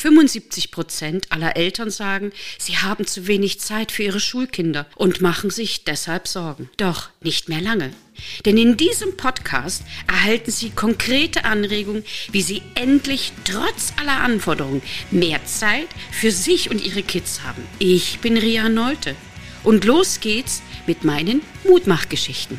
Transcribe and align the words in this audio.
75 0.00 0.70
Prozent 0.70 1.26
aller 1.30 1.56
Eltern 1.56 1.90
sagen, 1.90 2.32
sie 2.58 2.78
haben 2.78 3.06
zu 3.06 3.26
wenig 3.26 3.60
Zeit 3.60 3.92
für 3.92 4.02
ihre 4.02 4.18
Schulkinder 4.18 4.86
und 4.96 5.20
machen 5.20 5.50
sich 5.50 5.84
deshalb 5.84 6.26
Sorgen. 6.26 6.70
Doch 6.78 7.10
nicht 7.20 7.50
mehr 7.50 7.60
lange. 7.60 7.92
Denn 8.46 8.56
in 8.56 8.78
diesem 8.78 9.16
Podcast 9.18 9.82
erhalten 10.06 10.50
Sie 10.50 10.70
konkrete 10.70 11.44
Anregungen, 11.44 12.04
wie 12.32 12.42
Sie 12.42 12.62
endlich 12.74 13.32
trotz 13.44 13.92
aller 14.00 14.20
Anforderungen 14.20 14.82
mehr 15.10 15.44
Zeit 15.44 15.88
für 16.10 16.30
sich 16.30 16.70
und 16.70 16.84
Ihre 16.84 17.02
Kids 17.02 17.42
haben. 17.42 17.62
Ich 17.78 18.20
bin 18.20 18.38
Ria 18.38 18.68
Neute 18.68 19.14
und 19.64 19.84
los 19.84 20.20
geht's 20.20 20.62
mit 20.86 21.04
meinen 21.04 21.42
Mutmachgeschichten. 21.68 22.58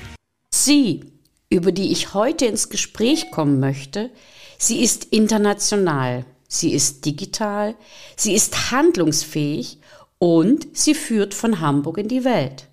Sie, 0.54 1.02
über 1.50 1.72
die 1.72 1.92
ich 1.92 2.14
heute 2.14 2.46
ins 2.46 2.70
Gespräch 2.70 3.32
kommen 3.32 3.60
möchte, 3.60 4.12
sie 4.58 4.84
ist 4.84 5.06
international, 5.06 6.26
sie 6.52 6.74
ist 6.74 7.06
digital, 7.06 7.76
sie 8.18 8.34
ist 8.34 8.72
handlungsfähig 8.72 9.80
und 10.20 10.68
sie 10.74 10.94
führt 10.94 11.34
von 11.34 11.62
Hamburg 11.62 11.98
in 11.98 12.10
die 12.10 12.26
Welt. 12.26 12.68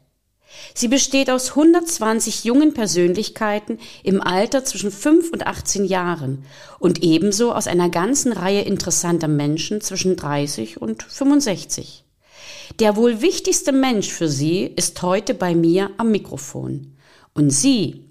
Sie 0.74 0.88
besteht 0.88 1.30
aus 1.30 1.50
120 1.50 2.42
jungen 2.42 2.74
Persönlichkeiten 2.74 3.78
im 4.02 4.20
Alter 4.20 4.64
zwischen 4.64 4.90
5 4.90 5.30
und 5.30 5.46
18 5.46 5.84
Jahren 5.84 6.44
und 6.80 7.02
ebenso 7.04 7.52
aus 7.52 7.68
einer 7.68 7.88
ganzen 7.88 8.32
Reihe 8.32 8.62
interessanter 8.62 9.28
Menschen 9.28 9.80
zwischen 9.80 10.16
30 10.16 10.82
und 10.82 11.04
65. 11.04 12.04
Der 12.80 12.96
wohl 12.96 13.20
wichtigste 13.20 13.70
Mensch 13.72 14.08
für 14.08 14.28
sie 14.28 14.64
ist 14.64 15.00
heute 15.02 15.34
bei 15.34 15.54
mir 15.54 15.90
am 15.98 16.10
Mikrofon. 16.10 16.96
Und 17.32 17.50
sie, 17.50 18.06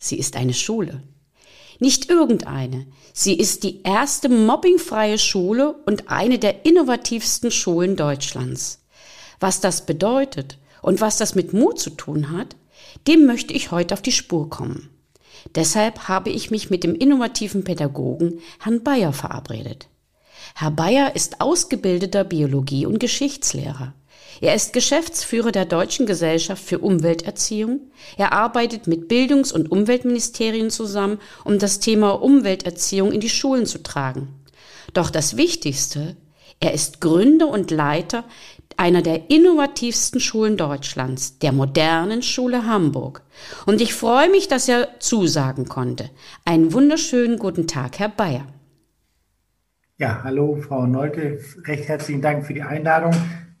sie 0.00 0.18
ist 0.18 0.34
eine 0.34 0.54
Schule. 0.54 1.00
Nicht 1.82 2.08
irgendeine. 2.08 2.86
Sie 3.12 3.34
ist 3.34 3.64
die 3.64 3.82
erste 3.82 4.28
mobbingfreie 4.28 5.18
Schule 5.18 5.74
und 5.84 6.08
eine 6.08 6.38
der 6.38 6.64
innovativsten 6.64 7.50
Schulen 7.50 7.96
Deutschlands. 7.96 8.84
Was 9.40 9.60
das 9.60 9.84
bedeutet 9.84 10.58
und 10.80 11.00
was 11.00 11.16
das 11.16 11.34
mit 11.34 11.52
Mut 11.52 11.80
zu 11.80 11.90
tun 11.90 12.30
hat, 12.30 12.54
dem 13.08 13.26
möchte 13.26 13.52
ich 13.52 13.72
heute 13.72 13.94
auf 13.94 14.00
die 14.00 14.12
Spur 14.12 14.48
kommen. 14.48 14.90
Deshalb 15.56 16.06
habe 16.06 16.30
ich 16.30 16.52
mich 16.52 16.70
mit 16.70 16.84
dem 16.84 16.94
innovativen 16.94 17.64
Pädagogen 17.64 18.38
Herrn 18.60 18.84
Bayer 18.84 19.12
verabredet. 19.12 19.88
Herr 20.54 20.70
Bayer 20.70 21.16
ist 21.16 21.40
ausgebildeter 21.40 22.22
Biologie- 22.22 22.86
und 22.86 23.00
Geschichtslehrer. 23.00 23.92
Er 24.40 24.54
ist 24.54 24.72
Geschäftsführer 24.72 25.52
der 25.52 25.64
Deutschen 25.64 26.06
Gesellschaft 26.06 26.62
für 26.62 26.78
Umwelterziehung. 26.78 27.80
Er 28.16 28.32
arbeitet 28.32 28.86
mit 28.86 29.08
Bildungs- 29.08 29.52
und 29.52 29.70
Umweltministerien 29.70 30.70
zusammen, 30.70 31.18
um 31.44 31.58
das 31.58 31.80
Thema 31.80 32.22
Umwelterziehung 32.22 33.12
in 33.12 33.20
die 33.20 33.28
Schulen 33.28 33.66
zu 33.66 33.82
tragen. 33.82 34.28
Doch 34.94 35.10
das 35.10 35.36
Wichtigste, 35.36 36.16
er 36.60 36.72
ist 36.72 37.00
Gründer 37.00 37.48
und 37.48 37.70
Leiter 37.70 38.24
einer 38.76 39.02
der 39.02 39.30
innovativsten 39.30 40.20
Schulen 40.20 40.56
Deutschlands, 40.56 41.38
der 41.38 41.52
modernen 41.52 42.22
Schule 42.22 42.66
Hamburg. 42.66 43.22
Und 43.66 43.80
ich 43.80 43.94
freue 43.94 44.30
mich, 44.30 44.48
dass 44.48 44.68
er 44.68 45.00
zusagen 45.00 45.66
konnte. 45.68 46.10
Einen 46.44 46.72
wunderschönen 46.72 47.38
guten 47.38 47.66
Tag, 47.66 47.98
Herr 47.98 48.08
Bayer. 48.08 48.46
Ja, 49.98 50.22
hallo, 50.24 50.56
Frau 50.56 50.86
Neute. 50.86 51.38
Recht 51.64 51.88
herzlichen 51.88 52.22
Dank 52.22 52.46
für 52.46 52.54
die 52.54 52.62
Einladung. 52.62 53.14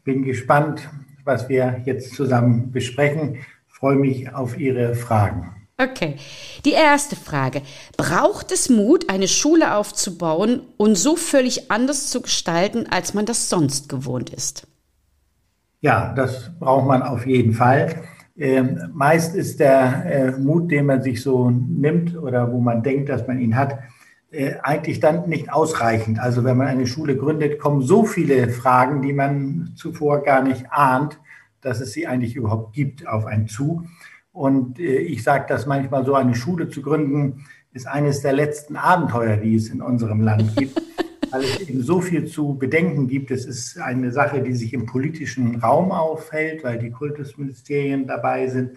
Bin 0.04 0.24
gespannt, 0.24 0.88
was 1.24 1.48
wir 1.48 1.82
jetzt 1.84 2.14
zusammen 2.14 2.72
besprechen. 2.72 3.38
Freue 3.68 3.96
mich 3.96 4.32
auf 4.34 4.58
Ihre 4.58 4.94
Fragen. 4.94 5.62
Okay. 5.78 6.16
Die 6.64 6.72
erste 6.72 7.16
Frage. 7.16 7.62
Braucht 7.96 8.52
es 8.52 8.68
Mut, 8.68 9.08
eine 9.08 9.28
Schule 9.28 9.74
aufzubauen 9.74 10.62
und 10.76 10.96
so 10.96 11.16
völlig 11.16 11.70
anders 11.70 12.10
zu 12.10 12.20
gestalten, 12.20 12.86
als 12.90 13.14
man 13.14 13.26
das 13.26 13.48
sonst 13.48 13.88
gewohnt 13.88 14.30
ist? 14.30 14.66
Ja, 15.80 16.12
das 16.14 16.50
braucht 16.60 16.86
man 16.86 17.02
auf 17.02 17.26
jeden 17.26 17.54
Fall. 17.54 18.02
Ähm, 18.36 18.90
meist 18.94 19.34
ist 19.34 19.60
der 19.60 20.04
äh, 20.06 20.30
Mut, 20.38 20.70
den 20.70 20.86
man 20.86 21.02
sich 21.02 21.20
so 21.22 21.50
nimmt 21.50 22.16
oder 22.16 22.52
wo 22.52 22.60
man 22.60 22.82
denkt, 22.82 23.08
dass 23.08 23.26
man 23.26 23.38
ihn 23.38 23.56
hat, 23.56 23.78
äh, 24.32 24.54
eigentlich 24.62 24.98
dann 24.98 25.28
nicht 25.28 25.52
ausreichend. 25.52 26.18
Also 26.18 26.42
wenn 26.44 26.56
man 26.56 26.66
eine 26.66 26.86
Schule 26.86 27.16
gründet, 27.16 27.58
kommen 27.58 27.82
so 27.82 28.04
viele 28.04 28.48
Fragen, 28.48 29.02
die 29.02 29.12
man 29.12 29.72
zuvor 29.76 30.22
gar 30.22 30.42
nicht 30.42 30.66
ahnt, 30.70 31.20
dass 31.60 31.80
es 31.80 31.92
sie 31.92 32.06
eigentlich 32.06 32.34
überhaupt 32.34 32.72
gibt, 32.72 33.06
auf 33.06 33.26
einen 33.26 33.46
zu. 33.46 33.86
Und 34.32 34.80
äh, 34.80 34.98
ich 34.98 35.22
sage 35.22 35.44
das 35.48 35.66
manchmal 35.66 36.04
so, 36.04 36.14
eine 36.14 36.34
Schule 36.34 36.68
zu 36.68 36.82
gründen, 36.82 37.44
ist 37.72 37.86
eines 37.86 38.22
der 38.22 38.32
letzten 38.32 38.76
Abenteuer, 38.76 39.36
die 39.36 39.54
es 39.54 39.68
in 39.68 39.80
unserem 39.80 40.20
Land 40.20 40.56
gibt 40.56 40.80
weil 41.32 41.44
es 41.44 41.60
eben 41.60 41.82
so 41.82 42.00
viel 42.00 42.26
zu 42.26 42.54
bedenken 42.54 43.08
gibt. 43.08 43.30
Es 43.30 43.46
ist 43.46 43.78
eine 43.78 44.12
Sache, 44.12 44.42
die 44.42 44.52
sich 44.52 44.74
im 44.74 44.86
politischen 44.86 45.56
Raum 45.56 45.90
aufhält, 45.90 46.62
weil 46.62 46.78
die 46.78 46.90
Kultusministerien 46.90 48.06
dabei 48.06 48.48
sind. 48.48 48.72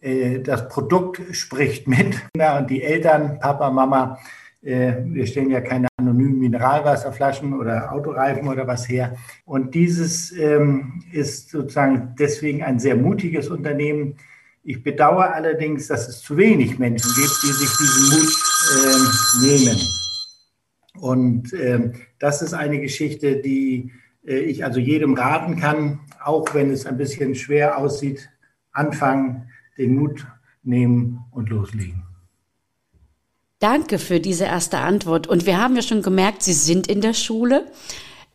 Äh, 0.00 0.40
das 0.40 0.68
Produkt 0.68 1.22
spricht 1.32 1.88
mit 1.88 2.14
und 2.58 2.70
die 2.70 2.82
Eltern, 2.82 3.38
Papa, 3.38 3.70
Mama, 3.70 4.18
wir 4.66 5.26
stellen 5.26 5.50
ja 5.50 5.60
keine 5.60 5.86
anonymen 5.96 6.38
Mineralwasserflaschen 6.38 7.54
oder 7.54 7.92
Autoreifen 7.92 8.48
oder 8.48 8.66
was 8.66 8.88
her. 8.88 9.16
Und 9.44 9.74
dieses 9.74 10.32
ähm, 10.32 11.02
ist 11.12 11.50
sozusagen 11.50 12.14
deswegen 12.18 12.62
ein 12.62 12.78
sehr 12.78 12.96
mutiges 12.96 13.48
Unternehmen. 13.48 14.16
Ich 14.64 14.82
bedauere 14.82 15.34
allerdings, 15.34 15.86
dass 15.86 16.08
es 16.08 16.20
zu 16.20 16.36
wenig 16.36 16.78
Menschen 16.78 17.10
gibt, 17.14 17.42
die 17.42 17.52
sich 17.52 17.70
diesen 17.78 18.18
Mut 18.18 18.34
äh, 18.74 19.46
nehmen. 19.46 19.78
Und 20.98 21.52
äh, 21.52 21.92
das 22.18 22.42
ist 22.42 22.54
eine 22.54 22.80
Geschichte, 22.80 23.36
die 23.36 23.92
äh, 24.26 24.38
ich 24.38 24.64
also 24.64 24.80
jedem 24.80 25.14
raten 25.14 25.56
kann, 25.56 26.00
auch 26.24 26.54
wenn 26.54 26.70
es 26.70 26.86
ein 26.86 26.96
bisschen 26.96 27.34
schwer 27.34 27.78
aussieht, 27.78 28.28
anfangen, 28.72 29.48
den 29.78 29.94
Mut 29.94 30.26
nehmen 30.62 31.20
und 31.30 31.48
loslegen. 31.50 32.02
Danke 33.58 33.98
für 33.98 34.20
diese 34.20 34.44
erste 34.44 34.78
Antwort. 34.78 35.26
Und 35.26 35.46
wir 35.46 35.58
haben 35.58 35.76
ja 35.76 35.82
schon 35.82 36.02
gemerkt, 36.02 36.42
Sie 36.42 36.52
sind 36.52 36.88
in 36.88 37.00
der 37.00 37.14
Schule. 37.14 37.64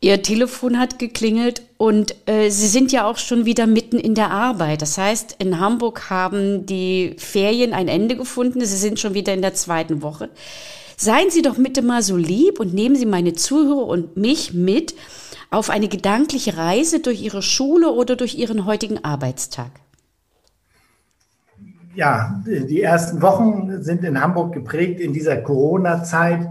Ihr 0.00 0.20
Telefon 0.20 0.80
hat 0.80 0.98
geklingelt 0.98 1.62
und 1.76 2.16
äh, 2.26 2.50
Sie 2.50 2.66
sind 2.66 2.90
ja 2.90 3.06
auch 3.06 3.18
schon 3.18 3.44
wieder 3.44 3.68
mitten 3.68 4.00
in 4.00 4.16
der 4.16 4.32
Arbeit. 4.32 4.82
Das 4.82 4.98
heißt, 4.98 5.36
in 5.38 5.60
Hamburg 5.60 6.10
haben 6.10 6.66
die 6.66 7.14
Ferien 7.18 7.72
ein 7.72 7.86
Ende 7.86 8.16
gefunden. 8.16 8.64
Sie 8.64 8.76
sind 8.76 8.98
schon 8.98 9.14
wieder 9.14 9.32
in 9.32 9.42
der 9.42 9.54
zweiten 9.54 10.02
Woche. 10.02 10.28
Seien 10.96 11.30
Sie 11.30 11.42
doch 11.42 11.54
bitte 11.56 11.82
mal 11.82 12.02
so 12.02 12.16
lieb 12.16 12.58
und 12.58 12.74
nehmen 12.74 12.96
Sie 12.96 13.06
meine 13.06 13.34
Zuhörer 13.34 13.86
und 13.86 14.16
mich 14.16 14.52
mit 14.52 14.96
auf 15.50 15.70
eine 15.70 15.86
gedankliche 15.86 16.56
Reise 16.56 16.98
durch 16.98 17.22
Ihre 17.22 17.42
Schule 17.42 17.92
oder 17.92 18.16
durch 18.16 18.34
Ihren 18.34 18.66
heutigen 18.66 19.04
Arbeitstag. 19.04 19.70
Ja, 21.94 22.42
die 22.46 22.80
ersten 22.80 23.20
Wochen 23.20 23.82
sind 23.82 24.04
in 24.04 24.20
Hamburg 24.20 24.54
geprägt 24.54 25.00
in 25.00 25.12
dieser 25.12 25.36
Corona-Zeit 25.36 26.48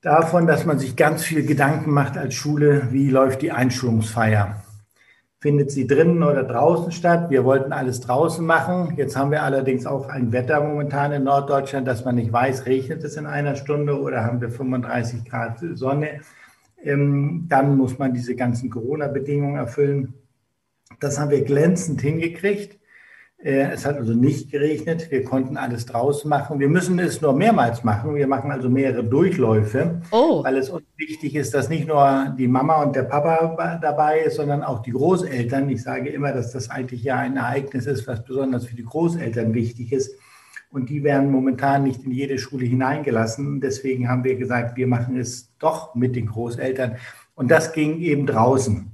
davon, 0.00 0.46
dass 0.46 0.66
man 0.66 0.78
sich 0.78 0.96
ganz 0.96 1.22
viel 1.22 1.46
Gedanken 1.46 1.90
macht 1.90 2.16
als 2.16 2.34
Schule, 2.34 2.88
wie 2.90 3.10
läuft 3.10 3.42
die 3.42 3.52
Einschulungsfeier 3.52 4.62
findet 5.40 5.70
sie 5.70 5.86
drinnen 5.86 6.22
oder 6.22 6.42
draußen 6.42 6.90
statt. 6.90 7.30
Wir 7.30 7.44
wollten 7.44 7.72
alles 7.72 8.00
draußen 8.00 8.44
machen. 8.44 8.94
Jetzt 8.96 9.16
haben 9.16 9.30
wir 9.30 9.44
allerdings 9.44 9.86
auch 9.86 10.08
ein 10.08 10.32
Wetter 10.32 10.60
momentan 10.60 11.12
in 11.12 11.24
Norddeutschland, 11.24 11.86
dass 11.86 12.04
man 12.04 12.16
nicht 12.16 12.32
weiß, 12.32 12.66
regnet 12.66 13.04
es 13.04 13.16
in 13.16 13.26
einer 13.26 13.54
Stunde 13.54 14.00
oder 14.00 14.24
haben 14.24 14.40
wir 14.40 14.50
35 14.50 15.24
Grad 15.24 15.60
Sonne. 15.74 16.20
Ähm, 16.82 17.46
dann 17.48 17.76
muss 17.76 17.98
man 17.98 18.14
diese 18.14 18.34
ganzen 18.34 18.68
Corona-Bedingungen 18.70 19.56
erfüllen. 19.56 20.14
Das 21.00 21.20
haben 21.20 21.30
wir 21.30 21.44
glänzend 21.44 22.00
hingekriegt. 22.00 22.76
Äh, 23.40 23.70
es 23.70 23.86
hat 23.86 23.96
also 23.96 24.14
nicht 24.14 24.50
geregnet. 24.50 25.10
Wir 25.10 25.22
konnten 25.22 25.56
alles 25.56 25.86
draußen 25.86 26.28
machen. 26.28 26.58
Wir 26.58 26.68
müssen 26.68 26.98
es 26.98 27.20
nur 27.20 27.32
mehrmals 27.32 27.84
machen. 27.84 28.16
Wir 28.16 28.26
machen 28.26 28.50
also 28.50 28.68
mehrere 28.68 29.04
Durchläufe, 29.04 30.02
oh. 30.10 30.42
weil 30.42 30.56
es 30.56 30.70
uns 30.70 30.84
wichtig 30.96 31.36
ist, 31.36 31.54
dass 31.54 31.68
nicht 31.68 31.86
nur 31.86 32.34
die 32.36 32.48
Mama 32.48 32.82
und 32.82 32.96
der 32.96 33.04
Papa 33.04 33.78
dabei 33.80 34.20
ist, 34.20 34.36
sondern 34.36 34.64
auch 34.64 34.82
die 34.82 34.90
Großeltern. 34.90 35.68
Ich 35.70 35.84
sage 35.84 36.08
immer, 36.08 36.32
dass 36.32 36.52
das 36.52 36.68
eigentlich 36.68 37.04
ja 37.04 37.18
ein 37.18 37.36
Ereignis 37.36 37.86
ist, 37.86 38.08
was 38.08 38.24
besonders 38.24 38.66
für 38.66 38.74
die 38.74 38.84
Großeltern 38.84 39.54
wichtig 39.54 39.92
ist. 39.92 40.16
Und 40.70 40.90
die 40.90 41.02
werden 41.04 41.30
momentan 41.30 41.84
nicht 41.84 42.04
in 42.04 42.10
jede 42.10 42.38
Schule 42.38 42.66
hineingelassen. 42.66 43.60
Deswegen 43.60 44.08
haben 44.08 44.24
wir 44.24 44.36
gesagt, 44.36 44.76
wir 44.76 44.86
machen 44.86 45.16
es 45.16 45.54
doch 45.58 45.94
mit 45.94 46.16
den 46.16 46.26
Großeltern. 46.26 46.96
Und 47.36 47.50
das 47.52 47.72
ging 47.72 48.00
eben 48.00 48.26
draußen. 48.26 48.90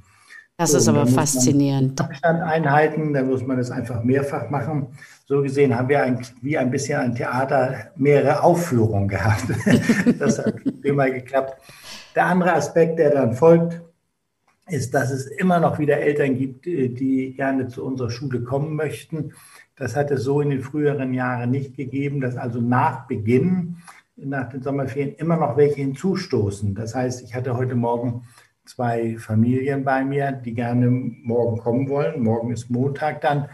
Das 0.56 0.70
so, 0.70 0.78
ist 0.78 0.88
aber 0.88 1.06
faszinierend. 1.06 2.00
Abstand 2.00 2.42
einhalten, 2.42 3.12
dann 3.12 3.28
muss 3.28 3.44
man 3.44 3.58
es 3.58 3.72
einfach 3.72 4.04
mehrfach 4.04 4.50
machen. 4.50 4.86
So 5.26 5.42
gesehen 5.42 5.76
haben 5.76 5.88
wir 5.88 6.02
ein, 6.02 6.24
wie 6.42 6.56
ein 6.56 6.70
bisschen 6.70 7.00
ein 7.00 7.14
Theater 7.14 7.90
mehrere 7.96 8.42
Aufführungen 8.42 9.08
gehabt. 9.08 9.46
das 10.18 10.38
hat 10.38 10.54
immer 10.82 11.10
geklappt. 11.10 11.60
Der 12.14 12.26
andere 12.26 12.52
Aspekt, 12.52 13.00
der 13.00 13.10
dann 13.10 13.34
folgt, 13.34 13.82
ist, 14.68 14.94
dass 14.94 15.10
es 15.10 15.26
immer 15.26 15.58
noch 15.58 15.80
wieder 15.80 15.98
Eltern 15.98 16.36
gibt, 16.36 16.66
die 16.66 17.34
gerne 17.36 17.66
zu 17.66 17.84
unserer 17.84 18.10
Schule 18.10 18.42
kommen 18.42 18.76
möchten. 18.76 19.32
Das 19.74 19.96
hat 19.96 20.12
es 20.12 20.22
so 20.22 20.40
in 20.40 20.50
den 20.50 20.62
früheren 20.62 21.12
Jahren 21.12 21.50
nicht 21.50 21.76
gegeben, 21.76 22.20
dass 22.20 22.36
also 22.36 22.60
nach 22.60 23.08
Beginn 23.08 23.78
nach 24.16 24.48
den 24.48 24.62
Sommerferien 24.62 25.14
immer 25.16 25.36
noch 25.36 25.56
welche 25.56 25.76
hinzustoßen. 25.76 26.74
Das 26.74 26.94
heißt, 26.94 27.22
ich 27.22 27.34
hatte 27.34 27.56
heute 27.56 27.74
Morgen 27.74 28.22
zwei 28.64 29.16
Familien 29.18 29.84
bei 29.84 30.04
mir, 30.04 30.32
die 30.32 30.54
gerne 30.54 30.90
morgen 30.90 31.58
kommen 31.58 31.88
wollen. 31.88 32.22
Morgen 32.22 32.52
ist 32.52 32.70
Montag 32.70 33.20
dann, 33.20 33.48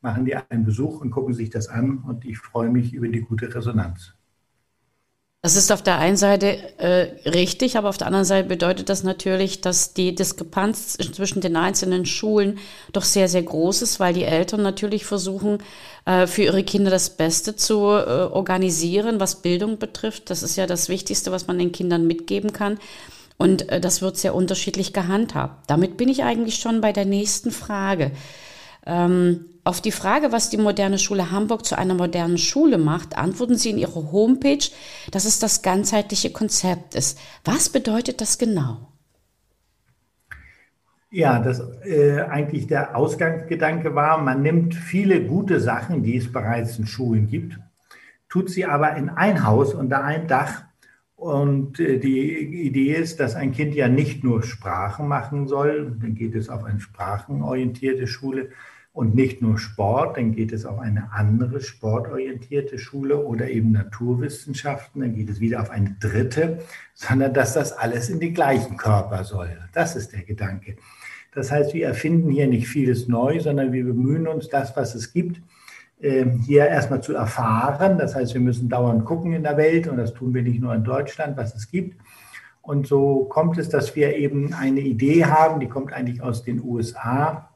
machen 0.00 0.24
die 0.24 0.36
einen 0.36 0.64
Besuch 0.64 1.00
und 1.00 1.10
gucken 1.10 1.34
sich 1.34 1.50
das 1.50 1.68
an 1.68 1.98
und 1.98 2.24
ich 2.24 2.38
freue 2.38 2.70
mich 2.70 2.92
über 2.92 3.08
die 3.08 3.22
gute 3.22 3.54
Resonanz. 3.54 4.14
Das 5.44 5.56
ist 5.56 5.70
auf 5.70 5.82
der 5.82 5.98
einen 5.98 6.16
Seite 6.16 6.78
äh, 6.78 7.28
richtig, 7.28 7.76
aber 7.76 7.90
auf 7.90 7.98
der 7.98 8.06
anderen 8.06 8.24
Seite 8.24 8.48
bedeutet 8.48 8.88
das 8.88 9.02
natürlich, 9.02 9.60
dass 9.60 9.92
die 9.92 10.14
Diskrepanz 10.14 10.96
zwischen 10.96 11.42
den 11.42 11.56
einzelnen 11.56 12.06
Schulen 12.06 12.58
doch 12.94 13.02
sehr, 13.02 13.28
sehr 13.28 13.42
groß 13.42 13.82
ist, 13.82 14.00
weil 14.00 14.14
die 14.14 14.24
Eltern 14.24 14.62
natürlich 14.62 15.04
versuchen, 15.04 15.58
äh, 16.06 16.26
für 16.26 16.44
ihre 16.44 16.64
Kinder 16.64 16.90
das 16.90 17.10
Beste 17.10 17.56
zu 17.56 17.74
äh, 17.74 18.30
organisieren, 18.32 19.20
was 19.20 19.42
Bildung 19.42 19.78
betrifft. 19.78 20.30
Das 20.30 20.42
ist 20.42 20.56
ja 20.56 20.66
das 20.66 20.88
Wichtigste, 20.88 21.30
was 21.30 21.46
man 21.46 21.58
den 21.58 21.72
Kindern 21.72 22.06
mitgeben 22.06 22.54
kann. 22.54 22.78
Und 23.36 23.68
äh, 23.68 23.80
das 23.80 24.02
wird 24.02 24.16
sehr 24.16 24.34
unterschiedlich 24.34 24.92
gehandhabt. 24.92 25.68
Damit 25.70 25.96
bin 25.96 26.08
ich 26.08 26.24
eigentlich 26.24 26.56
schon 26.56 26.80
bei 26.80 26.92
der 26.92 27.04
nächsten 27.04 27.50
Frage. 27.50 28.12
Ähm, 28.86 29.46
auf 29.64 29.80
die 29.80 29.92
Frage, 29.92 30.30
was 30.30 30.50
die 30.50 30.58
moderne 30.58 30.98
Schule 30.98 31.30
Hamburg 31.30 31.64
zu 31.64 31.76
einer 31.76 31.94
modernen 31.94 32.36
Schule 32.36 32.76
macht, 32.76 33.16
antworten 33.16 33.56
Sie 33.56 33.70
in 33.70 33.78
Ihrer 33.78 34.12
Homepage, 34.12 34.68
dass 35.10 35.24
es 35.24 35.38
das 35.38 35.62
ganzheitliche 35.62 36.30
Konzept 36.30 36.94
ist. 36.94 37.18
Was 37.44 37.70
bedeutet 37.70 38.20
das 38.20 38.36
genau? 38.36 38.88
Ja, 41.10 41.38
das 41.38 41.62
äh, 41.86 42.20
eigentlich 42.22 42.66
der 42.66 42.96
Ausgangsgedanke 42.96 43.94
war, 43.94 44.18
man 44.18 44.42
nimmt 44.42 44.74
viele 44.74 45.24
gute 45.24 45.60
Sachen, 45.60 46.02
die 46.02 46.16
es 46.16 46.30
bereits 46.30 46.78
in 46.78 46.86
Schulen 46.86 47.28
gibt, 47.28 47.58
tut 48.28 48.50
sie 48.50 48.66
aber 48.66 48.96
in 48.96 49.08
ein 49.08 49.46
Haus 49.46 49.74
unter 49.74 50.02
ein 50.02 50.26
Dach. 50.26 50.64
Und 51.24 51.80
äh, 51.80 51.96
die 51.96 52.66
Idee 52.66 52.92
ist, 52.92 53.18
dass 53.18 53.34
ein 53.34 53.52
Kind 53.52 53.74
ja 53.74 53.88
nicht 53.88 54.22
nur 54.24 54.42
Sprachen 54.42 55.08
machen 55.08 55.48
soll, 55.48 55.96
dann 55.98 56.14
geht 56.14 56.34
es 56.34 56.50
auf 56.50 56.64
eine 56.64 56.80
sprachenorientierte 56.80 58.06
Schule, 58.06 58.50
und 58.92 59.16
nicht 59.16 59.42
nur 59.42 59.58
Sport, 59.58 60.18
dann 60.18 60.32
geht 60.36 60.52
es 60.52 60.64
auf 60.64 60.78
eine 60.78 61.12
andere 61.12 61.60
sportorientierte 61.60 62.78
Schule 62.78 63.16
oder 63.18 63.50
eben 63.50 63.72
Naturwissenschaften, 63.72 65.00
dann 65.00 65.16
geht 65.16 65.28
es 65.28 65.40
wieder 65.40 65.60
auf 65.62 65.70
eine 65.70 65.96
dritte, 65.98 66.60
sondern 66.94 67.34
dass 67.34 67.54
das 67.54 67.72
alles 67.72 68.08
in 68.08 68.20
den 68.20 68.34
gleichen 68.34 68.76
Körper 68.76 69.24
soll. 69.24 69.58
Das 69.72 69.96
ist 69.96 70.12
der 70.12 70.22
Gedanke. 70.22 70.76
Das 71.34 71.50
heißt, 71.50 71.74
wir 71.74 71.86
erfinden 71.86 72.30
hier 72.30 72.46
nicht 72.46 72.68
vieles 72.68 73.08
neu, 73.08 73.40
sondern 73.40 73.72
wir 73.72 73.84
bemühen 73.84 74.28
uns, 74.28 74.48
das, 74.48 74.76
was 74.76 74.94
es 74.94 75.12
gibt, 75.12 75.40
hier 76.44 76.66
erstmal 76.66 77.02
zu 77.02 77.14
erfahren. 77.14 77.96
Das 77.98 78.14
heißt, 78.14 78.34
wir 78.34 78.40
müssen 78.40 78.68
dauernd 78.68 79.04
gucken 79.04 79.32
in 79.32 79.42
der 79.42 79.56
Welt 79.56 79.86
und 79.86 79.96
das 79.96 80.12
tun 80.12 80.34
wir 80.34 80.42
nicht 80.42 80.60
nur 80.60 80.74
in 80.74 80.84
Deutschland, 80.84 81.36
was 81.36 81.54
es 81.54 81.70
gibt. 81.70 81.98
Und 82.60 82.86
so 82.86 83.24
kommt 83.24 83.58
es, 83.58 83.68
dass 83.68 83.94
wir 83.96 84.16
eben 84.16 84.54
eine 84.54 84.80
Idee 84.80 85.24
haben, 85.24 85.60
die 85.60 85.68
kommt 85.68 85.92
eigentlich 85.92 86.22
aus 86.22 86.44
den 86.44 86.62
USA, 86.62 87.50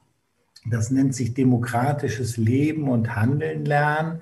das 0.67 0.91
nennt 0.91 1.15
sich 1.15 1.35
demokratisches 1.35 2.37
Leben 2.37 2.89
und 2.89 3.17
Handeln 3.17 3.65
lernen. 3.65 4.21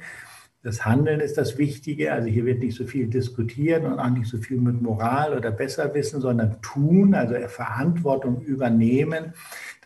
Das 0.63 0.85
Handeln 0.85 1.21
ist 1.21 1.39
das 1.39 1.59
Wichtige. 1.59 2.13
Also 2.13 2.29
hier 2.29 2.45
wird 2.45 2.61
nicht 2.61 2.77
so 2.77 2.85
viel 2.85 3.07
diskutieren 3.07 3.87
und 3.87 3.99
auch 3.99 4.11
nicht 4.11 4.29
so 4.29 4.39
viel 4.39 4.61
mit 4.61 4.83
Moral 4.83 5.37
oder 5.37 5.51
Besserwissen, 5.51 6.21
sondern 6.21 6.61
tun, 6.63 7.15
also 7.15 7.35
Verantwortung 7.49 8.41
übernehmen, 8.43 9.33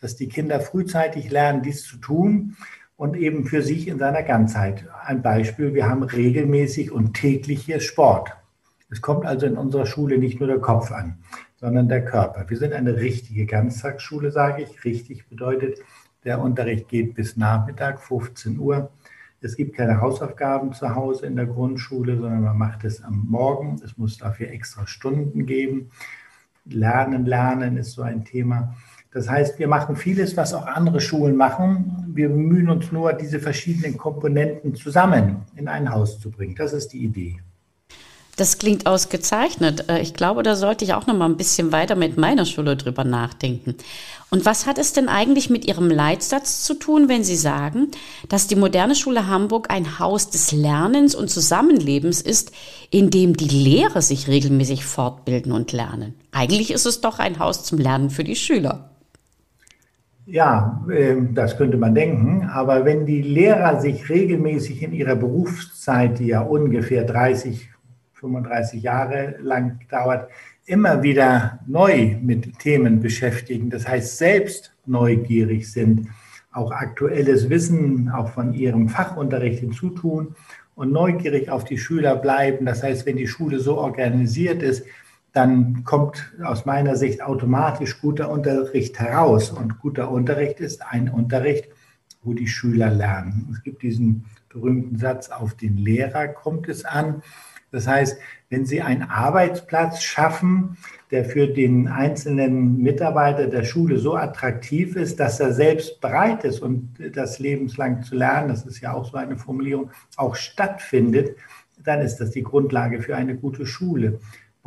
dass 0.00 0.16
die 0.16 0.28
Kinder 0.28 0.60
frühzeitig 0.60 1.31
lernen, 1.31 1.62
dies 1.62 1.84
zu 1.84 1.98
tun 1.98 2.56
und 3.00 3.17
eben 3.17 3.47
für 3.47 3.62
sich 3.62 3.88
in 3.88 3.99
seiner 3.99 4.23
Ganzheit. 4.23 4.85
Ein 5.06 5.23
Beispiel, 5.23 5.73
wir 5.73 5.88
haben 5.88 6.02
regelmäßig 6.02 6.93
und 6.93 7.14
täglich 7.14 7.62
hier 7.62 7.81
Sport. 7.81 8.37
Es 8.91 9.00
kommt 9.00 9.25
also 9.25 9.47
in 9.47 9.56
unserer 9.56 9.87
Schule 9.87 10.19
nicht 10.19 10.38
nur 10.38 10.49
der 10.49 10.58
Kopf 10.58 10.93
an, 10.93 11.17
sondern 11.56 11.88
der 11.88 12.05
Körper. 12.05 12.44
Wir 12.50 12.58
sind 12.58 12.75
eine 12.75 12.97
richtige 12.97 13.47
Ganztagsschule, 13.47 14.31
sage 14.31 14.64
ich. 14.64 14.85
Richtig 14.85 15.31
bedeutet, 15.31 15.79
der 16.25 16.43
Unterricht 16.43 16.88
geht 16.91 17.14
bis 17.14 17.38
Nachmittag, 17.38 18.02
15 18.02 18.58
Uhr. 18.58 18.91
Es 19.41 19.56
gibt 19.56 19.79
keine 19.79 20.03
Hausaufgaben 20.03 20.75
zu 20.75 20.94
Hause 20.94 21.25
in 21.25 21.37
der 21.37 21.46
Grundschule, 21.46 22.19
sondern 22.19 22.43
man 22.43 22.58
macht 22.58 22.85
es 22.85 23.03
am 23.03 23.25
Morgen. 23.31 23.81
Es 23.82 23.96
muss 23.96 24.19
dafür 24.19 24.50
extra 24.50 24.87
Stunden 24.87 25.46
geben. 25.46 25.91
Lernen, 26.67 27.25
Lernen 27.25 27.79
ist 27.79 27.93
so 27.93 28.03
ein 28.03 28.26
Thema. 28.26 28.75
Das 29.12 29.29
heißt, 29.29 29.58
wir 29.58 29.67
machen 29.67 29.96
vieles, 29.96 30.37
was 30.37 30.55
auch 30.55 30.67
andere 30.67 31.00
Schulen 31.00 31.35
machen. 31.35 32.00
Wir 32.14 32.28
bemühen 32.28 32.68
uns 32.68 32.90
nur, 32.92 33.12
diese 33.12 33.38
verschiedenen 33.38 33.96
Komponenten 33.96 34.74
zusammen 34.74 35.42
in 35.56 35.68
ein 35.68 35.90
Haus 35.90 36.18
zu 36.18 36.30
bringen. 36.30 36.54
Das 36.56 36.72
ist 36.72 36.88
die 36.92 37.04
Idee. 37.04 37.38
Das 38.40 38.56
klingt 38.56 38.86
ausgezeichnet. 38.86 39.90
Äh, 39.90 40.00
ich 40.00 40.14
glaube, 40.14 40.42
da 40.42 40.56
sollte 40.56 40.82
ich 40.82 40.94
auch 40.94 41.06
noch 41.06 41.14
mal 41.14 41.26
ein 41.26 41.36
bisschen 41.36 41.72
weiter 41.72 41.94
mit 41.94 42.16
meiner 42.16 42.46
Schule 42.46 42.74
drüber 42.74 43.04
nachdenken. 43.04 43.74
Und 44.30 44.46
was 44.46 44.64
hat 44.64 44.78
es 44.78 44.94
denn 44.94 45.10
eigentlich 45.10 45.50
mit 45.50 45.66
Ihrem 45.66 45.90
Leitsatz 45.90 46.64
zu 46.64 46.74
tun, 46.74 47.08
wenn 47.10 47.22
Sie 47.22 47.36
sagen, 47.36 47.88
dass 48.30 48.46
die 48.46 48.56
moderne 48.56 48.94
Schule 48.94 49.26
Hamburg 49.26 49.70
ein 49.70 49.98
Haus 49.98 50.30
des 50.30 50.52
Lernens 50.52 51.14
und 51.14 51.28
Zusammenlebens 51.28 52.22
ist, 52.22 52.52
in 52.90 53.10
dem 53.10 53.36
die 53.36 53.48
Lehrer 53.48 54.00
sich 54.00 54.26
regelmäßig 54.26 54.86
fortbilden 54.86 55.52
und 55.52 55.72
lernen? 55.72 56.14
Eigentlich 56.32 56.70
ist 56.70 56.86
es 56.86 57.02
doch 57.02 57.18
ein 57.18 57.40
Haus 57.40 57.64
zum 57.64 57.78
Lernen 57.78 58.08
für 58.08 58.24
die 58.24 58.36
Schüler. 58.36 58.89
Ja, 60.31 60.87
ähm, 60.93 61.35
das 61.35 61.56
könnte 61.56 61.77
man 61.77 61.94
denken. 61.94 62.49
Aber 62.53 62.85
wenn 62.85 63.05
die 63.05 63.21
Lehrer 63.21 63.81
sich 63.81 64.09
regelmäßig 64.09 64.82
in 64.82 64.93
ihrer 64.93 65.17
Berufszeit, 65.17 66.21
die 66.21 66.29
ja 66.29 66.41
ungefähr 66.41 67.05
30, 67.05 67.69
35 68.12 68.81
Jahre 68.81 69.37
lang 69.43 69.81
dauert, 69.91 70.31
immer 70.67 71.03
wieder 71.03 71.59
neu 71.67 72.17
mit 72.23 72.61
Themen 72.61 73.00
beschäftigen, 73.00 73.71
das 73.71 73.88
heißt 73.88 74.19
selbst 74.19 74.73
neugierig 74.87 75.71
sind, 75.73 76.06
auch 76.53 76.71
aktuelles 76.71 77.50
Wissen 77.50 78.09
auch 78.09 78.29
von 78.29 78.55
ihrem 78.55 78.88
Fachunterricht 78.88 79.59
hinzutun 79.61 80.37
und 80.77 80.93
neugierig 80.93 81.50
auf 81.50 81.65
die 81.65 81.79
Schüler 81.79 82.15
bleiben. 82.15 82.67
Das 82.67 82.85
heißt, 82.85 83.05
wenn 83.05 83.17
die 83.17 83.27
Schule 83.27 83.59
so 83.59 83.79
organisiert 83.79 84.62
ist, 84.62 84.85
dann 85.32 85.85
kommt 85.85 86.32
aus 86.43 86.65
meiner 86.65 86.97
Sicht 86.97 87.23
automatisch 87.23 88.00
guter 88.00 88.31
Unterricht 88.31 88.99
heraus. 88.99 89.50
Und 89.50 89.79
guter 89.79 90.11
Unterricht 90.11 90.61
ist 90.61 90.82
ein 90.82 91.09
Unterricht, 91.09 91.69
wo 92.23 92.35
die 92.35 92.49
Schüler 92.49 92.91
lernen. 92.91 93.49
Es 93.53 93.62
gibt 93.62 93.82
diesen 93.82 94.25
berühmten 94.49 94.99
Satz, 94.99 95.31
auf 95.31 95.55
den 95.55 95.77
Lehrer 95.77 96.29
kommt 96.29 96.69
es 96.69 96.85
an. 96.85 97.23
Das 97.71 97.87
heißt, 97.87 98.19
wenn 98.49 98.67
Sie 98.67 98.82
einen 98.82 99.05
Arbeitsplatz 99.05 100.03
schaffen, 100.03 100.77
der 101.12 101.25
für 101.25 101.47
den 101.47 101.87
einzelnen 101.87 102.79
Mitarbeiter 102.79 103.47
der 103.47 103.62
Schule 103.62 103.99
so 103.99 104.17
attraktiv 104.17 104.96
ist, 104.96 105.20
dass 105.20 105.39
er 105.39 105.53
selbst 105.53 106.01
bereit 106.01 106.43
ist 106.44 106.60
und 106.60 106.96
das 107.15 107.39
lebenslang 107.39 108.03
zu 108.03 108.17
lernen, 108.17 108.49
das 108.49 108.67
ist 108.67 108.81
ja 108.81 108.93
auch 108.93 109.08
so 109.08 109.17
eine 109.17 109.39
Formulierung, 109.39 109.91
auch 110.17 110.34
stattfindet, 110.34 111.37
dann 111.82 112.01
ist 112.01 112.17
das 112.17 112.32
die 112.32 112.43
Grundlage 112.43 113.01
für 113.01 113.15
eine 113.15 113.37
gute 113.37 113.67
Schule. 113.67 114.19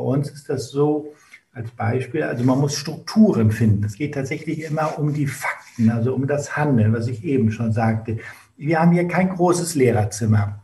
Bei 0.03 0.09
uns 0.09 0.29
ist 0.29 0.49
das 0.49 0.69
so, 0.69 1.13
als 1.53 1.71
Beispiel, 1.71 2.23
also 2.23 2.43
man 2.43 2.59
muss 2.59 2.75
Strukturen 2.75 3.51
finden. 3.51 3.85
Es 3.85 3.95
geht 3.95 4.15
tatsächlich 4.15 4.63
immer 4.63 4.99
um 4.99 5.13
die 5.13 5.27
Fakten, 5.27 5.89
also 5.91 6.13
um 6.13 6.27
das 6.27 6.57
Handeln, 6.57 6.91
was 6.91 7.07
ich 7.07 7.23
eben 7.23 7.51
schon 7.51 7.71
sagte. 7.71 8.17
Wir 8.57 8.81
haben 8.81 8.91
hier 8.91 9.07
kein 9.07 9.29
großes 9.29 9.75
Lehrerzimmer. 9.75 10.61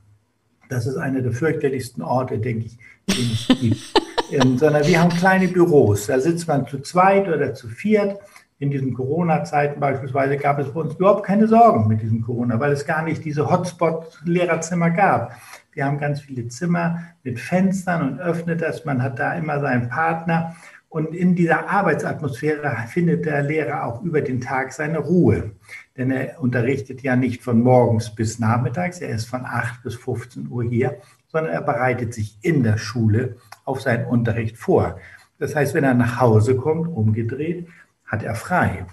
Das 0.68 0.88
ist 0.88 0.98
einer 0.98 1.22
der 1.22 1.32
fürchterlichsten 1.32 2.04
Orte, 2.04 2.38
denke 2.40 2.66
ich, 2.66 2.78
den 3.08 3.32
es 3.32 3.48
gibt. 3.48 3.94
ähm, 4.32 4.58
sondern 4.58 4.86
wir 4.86 5.00
haben 5.00 5.10
kleine 5.10 5.48
Büros. 5.48 6.08
Da 6.08 6.20
sitzt 6.20 6.50
man 6.50 6.68
zu 6.68 6.80
zweit 6.80 7.30
oder 7.30 7.54
zu 7.54 7.70
viert. 7.70 8.20
In 8.58 8.72
diesen 8.72 8.94
Corona-Zeiten 8.94 9.80
beispielsweise 9.80 10.36
gab 10.36 10.60
es 10.60 10.74
bei 10.74 10.82
uns 10.82 10.96
überhaupt 10.96 11.26
keine 11.26 11.48
Sorgen 11.48 11.88
mit 11.88 12.02
diesem 12.02 12.24
Corona, 12.24 12.60
weil 12.60 12.74
es 12.74 12.86
gar 12.86 13.04
nicht 13.04 13.24
diese 13.24 13.50
Hotspot-Lehrerzimmer 13.50 14.90
gab. 14.90 15.32
Wir 15.80 15.86
haben 15.86 15.98
ganz 15.98 16.20
viele 16.20 16.46
Zimmer 16.50 17.04
mit 17.24 17.40
Fenstern 17.40 18.02
und 18.02 18.20
öffnet 18.20 18.62
das. 18.62 18.84
Man 18.84 19.02
hat 19.02 19.18
da 19.18 19.36
immer 19.36 19.62
seinen 19.62 19.88
Partner. 19.88 20.54
Und 20.90 21.16
in 21.16 21.36
dieser 21.36 21.70
Arbeitsatmosphäre 21.70 22.76
findet 22.90 23.26
der 23.26 23.44
Lehrer 23.44 23.86
auch 23.86 24.02
über 24.02 24.20
den 24.20 24.42
Tag 24.42 24.74
seine 24.74 25.00
Ruhe. 25.00 25.52
Denn 25.96 26.12
er 26.12 26.42
unterrichtet 26.42 27.02
ja 27.02 27.16
nicht 27.16 27.42
von 27.42 27.62
morgens 27.62 28.14
bis 28.14 28.40
nachmittags, 28.40 29.00
er 29.00 29.16
ist 29.16 29.30
von 29.30 29.46
8 29.46 29.82
bis 29.82 29.96
15 29.96 30.50
Uhr 30.52 30.66
hier, 30.66 30.98
sondern 31.30 31.54
er 31.54 31.62
bereitet 31.62 32.14
sich 32.14 32.38
in 32.42 32.62
der 32.64 32.78
Schule 32.78 33.38
auf 33.64 33.80
seinen 33.80 34.06
Unterricht 34.06 34.58
vor. 34.58 35.00
Das 35.38 35.56
heißt, 35.56 35.74
wenn 35.76 35.86
er 35.86 35.94
nach 35.94 36.20
Hause 36.20 36.58
kommt, 36.58 36.90
umgedreht, 36.90 37.70
hat 38.06 38.22
er 38.22 38.36
frei. 38.36 38.86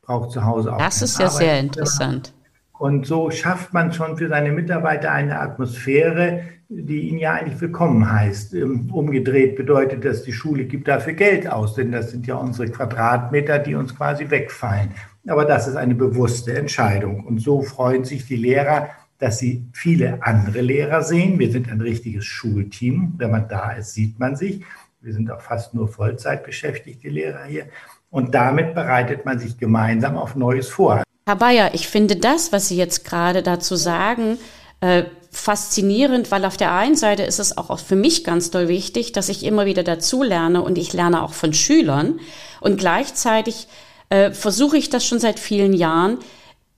Braucht 0.00 0.30
zu 0.30 0.42
Hause 0.42 0.72
auch. 0.72 0.78
Das 0.78 1.02
ist 1.02 1.20
ja 1.20 1.28
sehr 1.28 1.60
interessant. 1.60 2.32
Und 2.78 3.06
so 3.06 3.30
schafft 3.30 3.72
man 3.72 3.92
schon 3.92 4.16
für 4.16 4.28
seine 4.28 4.50
Mitarbeiter 4.50 5.12
eine 5.12 5.38
Atmosphäre, 5.38 6.42
die 6.68 7.08
ihn 7.08 7.18
ja 7.18 7.34
eigentlich 7.34 7.60
willkommen 7.60 8.10
heißt. 8.10 8.54
Ähm, 8.54 8.90
umgedreht 8.92 9.56
bedeutet 9.56 10.04
das, 10.04 10.24
die 10.24 10.32
Schule 10.32 10.64
gibt 10.64 10.88
dafür 10.88 11.12
Geld 11.12 11.48
aus, 11.48 11.74
denn 11.74 11.92
das 11.92 12.10
sind 12.10 12.26
ja 12.26 12.34
unsere 12.34 12.68
Quadratmeter, 12.68 13.60
die 13.60 13.76
uns 13.76 13.94
quasi 13.94 14.28
wegfallen. 14.28 14.90
Aber 15.28 15.44
das 15.44 15.68
ist 15.68 15.76
eine 15.76 15.94
bewusste 15.94 16.58
Entscheidung. 16.58 17.24
Und 17.24 17.40
so 17.40 17.62
freuen 17.62 18.04
sich 18.04 18.26
die 18.26 18.36
Lehrer, 18.36 18.88
dass 19.18 19.38
sie 19.38 19.66
viele 19.72 20.22
andere 20.22 20.60
Lehrer 20.60 21.02
sehen. 21.02 21.38
Wir 21.38 21.52
sind 21.52 21.70
ein 21.70 21.80
richtiges 21.80 22.24
Schulteam. 22.24 23.14
Wenn 23.18 23.30
man 23.30 23.48
da 23.48 23.72
ist, 23.72 23.94
sieht 23.94 24.18
man 24.18 24.34
sich. 24.34 24.64
Wir 25.00 25.12
sind 25.12 25.30
auch 25.30 25.40
fast 25.40 25.74
nur 25.74 25.88
Vollzeit 25.88 26.44
beschäftigte 26.44 27.08
Lehrer 27.08 27.44
hier. 27.44 27.66
Und 28.10 28.34
damit 28.34 28.74
bereitet 28.74 29.24
man 29.24 29.38
sich 29.38 29.58
gemeinsam 29.58 30.16
auf 30.16 30.34
Neues 30.34 30.68
vor. 30.68 31.04
Herr 31.26 31.36
Bayer, 31.36 31.70
ich 31.72 31.88
finde 31.88 32.16
das, 32.16 32.52
was 32.52 32.68
Sie 32.68 32.76
jetzt 32.76 33.04
gerade 33.06 33.42
dazu 33.42 33.76
sagen, 33.76 34.38
äh, 34.80 35.04
faszinierend, 35.30 36.30
weil 36.30 36.44
auf 36.44 36.58
der 36.58 36.72
einen 36.72 36.96
Seite 36.96 37.22
ist 37.22 37.38
es 37.38 37.56
auch 37.56 37.78
für 37.78 37.96
mich 37.96 38.24
ganz 38.24 38.50
doll 38.50 38.68
wichtig, 38.68 39.12
dass 39.12 39.30
ich 39.30 39.42
immer 39.42 39.64
wieder 39.64 39.82
dazu 39.82 40.22
lerne 40.22 40.62
und 40.62 40.76
ich 40.76 40.92
lerne 40.92 41.22
auch 41.22 41.32
von 41.32 41.54
Schülern. 41.54 42.20
Und 42.60 42.76
gleichzeitig 42.76 43.68
äh, 44.10 44.32
versuche 44.32 44.76
ich 44.76 44.90
das 44.90 45.06
schon 45.06 45.18
seit 45.18 45.38
vielen 45.38 45.72
Jahren, 45.72 46.18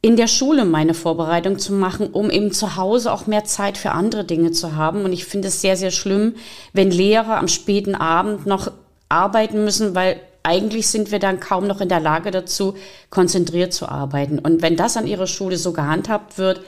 in 0.00 0.14
der 0.16 0.28
Schule 0.28 0.64
meine 0.64 0.94
Vorbereitung 0.94 1.58
zu 1.58 1.72
machen, 1.72 2.10
um 2.12 2.30
eben 2.30 2.52
zu 2.52 2.76
Hause 2.76 3.12
auch 3.12 3.26
mehr 3.26 3.44
Zeit 3.44 3.76
für 3.76 3.90
andere 3.90 4.24
Dinge 4.24 4.52
zu 4.52 4.76
haben. 4.76 5.04
Und 5.04 5.12
ich 5.12 5.24
finde 5.24 5.48
es 5.48 5.60
sehr, 5.60 5.76
sehr 5.76 5.90
schlimm, 5.90 6.36
wenn 6.72 6.92
Lehrer 6.92 7.38
am 7.38 7.48
späten 7.48 7.96
Abend 7.96 8.46
noch 8.46 8.70
arbeiten 9.08 9.64
müssen, 9.64 9.96
weil 9.96 10.20
eigentlich 10.46 10.86
sind 10.88 11.10
wir 11.10 11.18
dann 11.18 11.40
kaum 11.40 11.66
noch 11.66 11.80
in 11.80 11.88
der 11.88 12.00
Lage 12.00 12.30
dazu, 12.30 12.76
konzentriert 13.10 13.74
zu 13.74 13.88
arbeiten. 13.88 14.38
Und 14.38 14.62
wenn 14.62 14.76
das 14.76 14.96
an 14.96 15.06
Ihrer 15.06 15.26
Schule 15.26 15.56
so 15.56 15.72
gehandhabt 15.72 16.38
wird, 16.38 16.62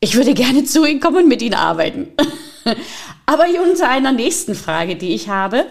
ich 0.00 0.16
würde 0.16 0.34
gerne 0.34 0.64
zu 0.64 0.84
Ihnen 0.84 1.00
kommen 1.00 1.24
und 1.24 1.28
mit 1.28 1.42
Ihnen 1.42 1.54
arbeiten. 1.54 2.08
Aber 3.26 3.44
unter 3.68 3.88
einer 3.88 4.12
nächsten 4.12 4.54
Frage, 4.54 4.96
die 4.96 5.14
ich 5.14 5.28
habe. 5.28 5.64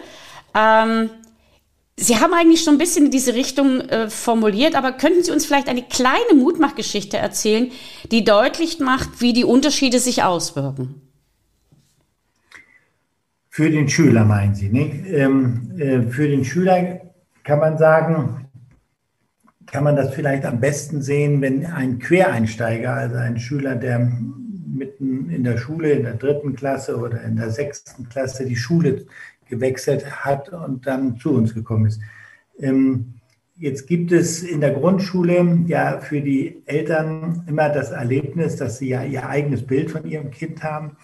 Ähm, 0.56 1.10
Sie 1.98 2.18
haben 2.18 2.34
eigentlich 2.34 2.64
schon 2.64 2.76
ein 2.76 2.80
bisschen 2.80 3.06
in 3.06 3.12
diese 3.12 3.36
Richtung 3.36 3.82
äh, 3.82 4.10
formuliert, 4.10 4.74
aber 4.74 4.94
könnten 4.94 5.24
Sie 5.24 5.32
uns 5.32 5.46
vielleicht 5.46 5.70
eine 5.70 5.84
kleine 5.84 6.34
Mutmachgeschichte 6.34 7.18
erzählen, 7.18 7.72
die 8.12 8.24
deutlich 8.24 8.80
macht, 8.80 9.22
wie 9.22 9.34
die 9.34 9.44
Unterschiede 9.44 10.00
sich 10.00 10.24
auswirken? 10.24 11.02
Für 13.50 13.70
den 13.70 13.88
Schüler 13.90 14.26
meinen 14.26 14.56
Sie, 14.56 14.70
nicht? 14.70 15.06
Ähm, 15.06 15.74
äh, 15.78 16.02
für 16.10 16.28
den 16.28 16.44
Schüler 16.44 17.11
kann 17.44 17.60
man 17.60 17.78
sagen, 17.78 18.48
kann 19.66 19.84
man 19.84 19.96
das 19.96 20.14
vielleicht 20.14 20.46
am 20.46 20.60
besten 20.60 21.02
sehen, 21.02 21.42
wenn 21.42 21.66
ein 21.66 22.00
Quereinsteiger, 22.00 22.94
also 22.94 23.16
ein 23.16 23.40
Schüler, 23.40 23.76
der 23.76 24.00
mitten 24.74 25.30
in 25.30 25.44
der 25.44 25.58
Schule, 25.58 25.92
in 25.92 26.04
der 26.04 26.16
dritten 26.16 26.56
Klasse 26.56 26.98
oder 26.98 27.22
in 27.24 27.36
der 27.36 27.52
sechsten 27.52 28.10
Klasse 28.10 28.46
die 28.46 28.56
Schule 28.56 29.06
gewechselt 29.50 30.26
hat 30.26 30.50
und 30.50 30.88
dann 30.88 31.18
zu 31.18 31.34
uns 31.34 31.54
gekommen 31.54 31.86
ist. 31.86 32.02
Ähm, 32.60 33.16
jetzt 33.56 33.88
gibt 33.88 34.12
es 34.12 34.44
in 34.44 34.62
der 34.62 34.72
Grundschule 34.72 35.60
ja 35.68 36.00
für 36.00 36.22
die 36.22 36.64
Eltern 36.66 37.44
immer 37.48 37.70
das 37.70 37.92
Erlebnis, 37.92 38.56
dass 38.56 38.78
sie 38.78 38.90
ja 38.90 39.04
ihr 39.04 39.28
eigenes 39.28 39.66
Bild 39.66 39.92
von 39.92 40.06
ihrem 40.06 40.32
Kind 40.32 40.64
haben 40.64 40.98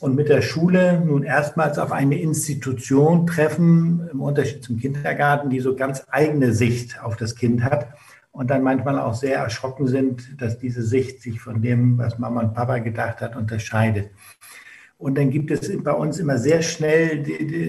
und 0.00 0.14
mit 0.14 0.28
der 0.28 0.42
Schule 0.42 1.00
nun 1.04 1.24
erstmals 1.24 1.78
auf 1.78 1.90
eine 1.90 2.20
Institution 2.20 3.26
treffen, 3.26 4.08
im 4.12 4.20
Unterschied 4.20 4.62
zum 4.62 4.78
Kindergarten, 4.78 5.50
die 5.50 5.60
so 5.60 5.74
ganz 5.74 6.04
eigene 6.10 6.52
Sicht 6.52 7.02
auf 7.02 7.16
das 7.16 7.34
Kind 7.34 7.64
hat 7.64 7.88
und 8.30 8.48
dann 8.50 8.62
manchmal 8.62 8.98
auch 9.00 9.14
sehr 9.14 9.38
erschrocken 9.38 9.88
sind, 9.88 10.40
dass 10.40 10.58
diese 10.58 10.82
Sicht 10.82 11.22
sich 11.22 11.40
von 11.40 11.60
dem, 11.62 11.98
was 11.98 12.18
Mama 12.18 12.42
und 12.42 12.54
Papa 12.54 12.78
gedacht 12.78 13.20
hat, 13.20 13.34
unterscheidet. 13.34 14.10
Und 14.98 15.16
dann 15.16 15.30
gibt 15.30 15.50
es 15.52 15.70
bei 15.82 15.92
uns 15.92 16.18
immer 16.18 16.38
sehr 16.38 16.60
schnell, 16.62 17.24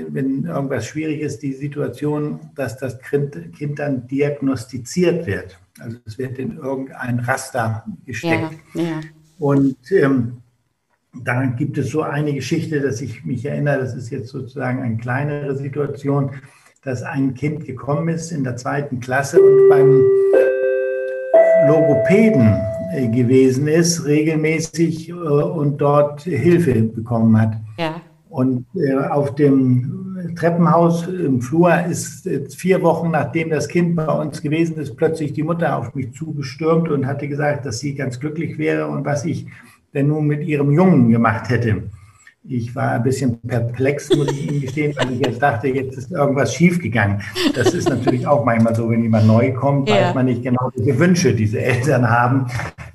wenn 0.10 0.46
irgendwas 0.46 0.88
schwierig 0.88 1.22
ist, 1.22 1.44
die 1.44 1.54
Situation, 1.54 2.40
dass 2.56 2.78
das 2.78 3.00
Kind 3.00 3.78
dann 3.78 4.08
diagnostiziert 4.08 5.28
wird. 5.28 5.60
Also 5.80 5.98
es 6.06 6.18
wird 6.18 6.40
in 6.40 6.58
irgendein 6.58 7.20
Raster 7.20 7.86
gesteckt. 8.06 8.54
Ja, 8.74 8.82
ja. 8.82 9.00
Und 9.38 9.78
ähm, 9.92 10.38
da 11.14 11.46
gibt 11.46 11.78
es 11.78 11.90
so 11.90 12.02
eine 12.02 12.34
Geschichte, 12.34 12.82
dass 12.82 13.02
ich 13.02 13.26
mich 13.26 13.46
erinnere, 13.46 13.80
das 13.80 13.96
ist 13.96 14.10
jetzt 14.10 14.30
sozusagen 14.30 14.82
eine 14.82 14.98
kleinere 14.98 15.56
Situation, 15.56 16.32
dass 16.84 17.04
ein 17.04 17.34
Kind 17.34 17.66
gekommen 17.66 18.10
ist 18.10 18.32
in 18.32 18.44
der 18.44 18.56
zweiten 18.56 19.00
Klasse 19.00 19.42
und 19.42 19.70
beim 19.70 20.04
Logopäden 21.68 22.56
äh, 22.94 23.08
gewesen 23.10 23.68
ist, 23.68 24.06
regelmäßig 24.06 25.10
äh, 25.10 25.14
und 25.14 25.78
dort 25.80 26.22
Hilfe 26.22 26.84
bekommen 26.84 27.40
hat. 27.40 27.54
Ja. 27.78 28.02
Und 28.30 28.66
äh, 28.76 28.96
auf 28.96 29.36
dem 29.36 30.36
Treppenhaus 30.36 31.08
im 31.08 31.42
Flur 31.42 31.74
ist 31.86 32.28
vier 32.56 32.82
Wochen 32.82 33.12
nachdem 33.12 33.50
das 33.50 33.68
Kind 33.68 33.96
bei 33.96 34.06
uns 34.06 34.42
gewesen 34.42 34.78
ist, 34.78 34.96
plötzlich 34.96 35.34
die 35.34 35.44
Mutter 35.44 35.78
auf 35.78 35.96
mich 35.96 36.14
zugestürmt 36.14 36.90
und 36.90 37.08
hatte 37.08 37.28
gesagt, 37.28 37.66
dass 37.66 37.80
sie 37.80 37.96
ganz 37.96 38.20
glücklich 38.20 38.58
wäre 38.58 38.88
und 38.88 39.06
was 39.06 39.26
ich 39.26 39.48
denn 39.94 40.08
nun 40.08 40.28
mit 40.28 40.42
ihrem 40.48 40.72
Jungen 40.72 41.10
gemacht 41.10 41.50
hätte. 41.50 41.84
Ich 42.48 42.74
war 42.74 42.94
ein 42.94 43.04
bisschen 43.04 43.40
perplex, 43.42 44.16
muss 44.16 44.32
ich 44.32 44.50
Ihnen 44.50 44.62
gestehen, 44.62 44.96
weil 44.98 45.12
ich 45.12 45.20
jetzt 45.20 45.42
dachte, 45.42 45.68
jetzt 45.68 45.98
ist 45.98 46.12
irgendwas 46.12 46.54
schiefgegangen. 46.54 47.22
Das 47.54 47.74
ist 47.74 47.90
natürlich 47.90 48.26
auch 48.26 48.46
manchmal 48.46 48.74
so, 48.74 48.90
wenn 48.90 49.04
jemand 49.04 49.28
neu 49.28 49.54
kommt, 49.54 49.90
ja. 49.90 49.96
weiß 49.96 50.16
man 50.16 50.26
nicht 50.26 50.42
genau, 50.42 50.72
welche 50.74 50.98
Wünsche 50.98 51.34
diese 51.34 51.62
Eltern 51.62 52.10
haben. 52.10 52.48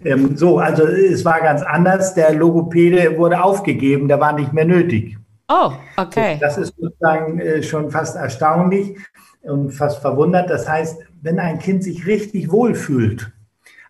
Ähm, 0.05 0.37
so, 0.37 0.59
also 0.59 0.85
es 0.85 1.25
war 1.25 1.41
ganz 1.41 1.63
anders. 1.63 2.15
Der 2.15 2.35
Logopäde 2.35 3.19
wurde 3.19 3.43
aufgegeben, 3.43 4.09
der 4.09 4.19
war 4.19 4.33
nicht 4.33 4.53
mehr 4.55 4.65
nötig. 4.65 5.19
Oh, 5.49 5.73
okay. 5.99 6.39
Das 6.41 6.57
ist 6.57 6.75
sozusagen 6.79 7.39
äh, 7.39 7.63
schon 7.63 7.91
fast 7.91 8.17
erstaunlich 8.17 8.97
und 9.43 9.73
fast 9.73 10.01
verwundert. 10.01 10.49
Das 10.49 10.69
heißt, 10.69 10.99
wenn 11.21 11.39
ein 11.39 11.59
Kind 11.59 11.85
sich 11.85 12.07
richtig 12.07 12.51
wohlfühlt, 12.51 13.31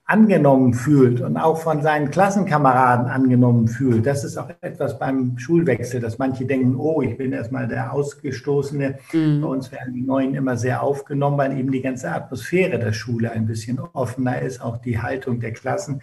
angenommen 0.07 0.75
fühlt 0.75 1.23
und 1.23 1.39
auch 1.39 1.59
von 1.59 1.83
seinen 1.83 2.11
Klassenkameraden 2.11 3.07
angenommen 3.07 3.69
fühlt. 3.69 4.05
Das 4.05 4.23
ist 4.23 4.37
auch 4.37 4.51
etwas 4.61 4.99
beim 4.99 5.39
Schulwechsel, 5.39 5.99
dass 5.99 6.19
manche 6.19 6.45
denken, 6.45 6.77
oh, 6.77 7.01
ich 7.01 7.17
bin 7.17 7.33
erstmal 7.33 7.67
der 7.67 7.93
Ausgestoßene. 7.93 8.99
Mhm. 9.13 9.41
Bei 9.41 9.49
uns 9.49 9.73
werden 9.73 9.95
die 9.95 10.03
Neuen 10.03 10.35
immer 10.35 10.59
sehr 10.59 10.83
aufgenommen, 10.83 11.39
weil 11.39 11.59
eben 11.59 11.73
die 11.73 11.81
ganze 11.81 12.13
Atmosphäre 12.13 12.79
der 12.79 12.93
Schule 12.93 13.33
ein 13.33 13.47
bisschen 13.47 13.81
offener 13.81 14.43
ist, 14.43 14.61
auch 14.61 14.77
die 14.77 15.01
Haltung 15.01 15.41
der 15.41 15.53
Klassen, 15.53 16.03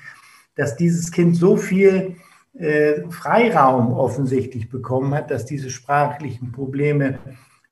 dass 0.55 0.75
dieses 0.75 1.11
Kind 1.11 1.35
so 1.35 1.55
viel 1.55 2.15
äh, 2.57 3.03
Freiraum 3.09 3.93
offensichtlich 3.93 4.69
bekommen 4.69 5.13
hat, 5.13 5.29
dass 5.29 5.45
diese 5.45 5.69
sprachlichen 5.69 6.51
Probleme 6.51 7.19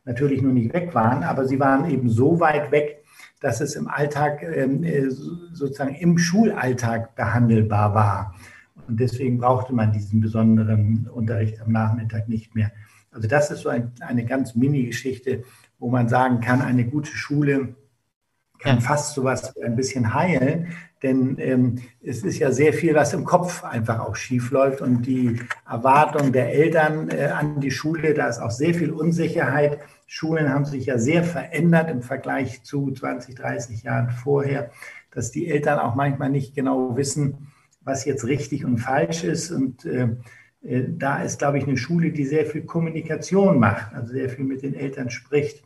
natürlich 0.05 0.43
noch 0.43 0.53
nicht 0.53 0.73
weg 0.73 0.93
waren, 0.93 1.23
aber 1.23 1.45
sie 1.45 1.59
waren 1.59 1.89
eben 1.89 2.09
so 2.09 2.39
weit 2.39 2.71
weg, 2.71 2.98
dass 3.39 3.61
es 3.61 3.75
im 3.75 3.87
Alltag, 3.87 4.43
ähm, 4.43 4.83
äh, 4.83 5.09
sozusagen 5.09 5.95
im 5.95 6.17
Schulalltag 6.17 7.15
behandelbar 7.15 7.93
war. 7.93 8.35
Und 8.87 8.99
deswegen 8.99 9.37
brauchte 9.37 9.73
man 9.73 9.91
diesen 9.91 10.19
besonderen 10.19 11.09
Unterricht 11.13 11.61
am 11.61 11.71
Nachmittag 11.71 12.27
nicht 12.27 12.55
mehr. 12.55 12.71
Also 13.11 13.27
das 13.27 13.51
ist 13.51 13.61
so 13.61 13.69
ein, 13.69 13.91
eine 14.01 14.25
ganz 14.25 14.55
Mini-Geschichte, 14.55 15.43
wo 15.77 15.89
man 15.89 16.09
sagen 16.09 16.41
kann, 16.41 16.61
eine 16.61 16.85
gute 16.85 17.11
Schule 17.11 17.75
kann 18.59 18.81
fast 18.81 19.13
sowas 19.13 19.55
ein 19.57 19.75
bisschen 19.75 20.13
heilen, 20.13 20.73
denn 21.01 21.37
ähm, 21.39 21.79
es 22.03 22.23
ist 22.23 22.39
ja 22.39 22.51
sehr 22.51 22.73
viel, 22.73 22.93
was 22.93 23.13
im 23.13 23.23
Kopf 23.23 23.63
einfach 23.63 23.99
auch 23.99 24.17
schief 24.17 24.51
läuft 24.51 24.81
und 24.81 25.03
die 25.03 25.39
Erwartung 25.65 26.33
der 26.33 26.53
Eltern 26.53 27.09
äh, 27.09 27.27
an 27.27 27.61
die 27.61 27.71
Schule, 27.71 28.13
da 28.13 28.27
ist 28.27 28.39
auch 28.39 28.51
sehr 28.51 28.73
viel 28.73 28.91
Unsicherheit 28.91 29.79
Schulen 30.11 30.49
haben 30.49 30.65
sich 30.65 30.87
ja 30.87 30.97
sehr 30.97 31.23
verändert 31.23 31.87
im 31.91 32.01
Vergleich 32.01 32.63
zu 32.63 32.91
20, 32.91 33.35
30 33.35 33.83
Jahren 33.83 34.09
vorher, 34.09 34.71
dass 35.11 35.29
die 35.29 35.47
Eltern 35.47 35.77
auch 35.77 35.93
manchmal 35.93 36.31
nicht 36.31 36.55
genau 36.55 36.97
wissen, 36.97 37.49
was 37.81 38.05
jetzt 38.05 38.25
richtig 38.25 38.65
und 38.65 38.79
falsch 38.79 39.23
ist. 39.23 39.51
Und 39.51 39.85
äh, 39.85 40.09
äh, 40.63 40.85
da 40.89 41.21
ist, 41.21 41.37
glaube 41.37 41.59
ich, 41.59 41.67
eine 41.67 41.77
Schule, 41.77 42.11
die 42.11 42.25
sehr 42.25 42.47
viel 42.47 42.63
Kommunikation 42.63 43.59
macht, 43.59 43.93
also 43.93 44.11
sehr 44.13 44.29
viel 44.29 44.45
mit 44.45 44.63
den 44.63 44.73
Eltern 44.73 45.11
spricht. 45.11 45.63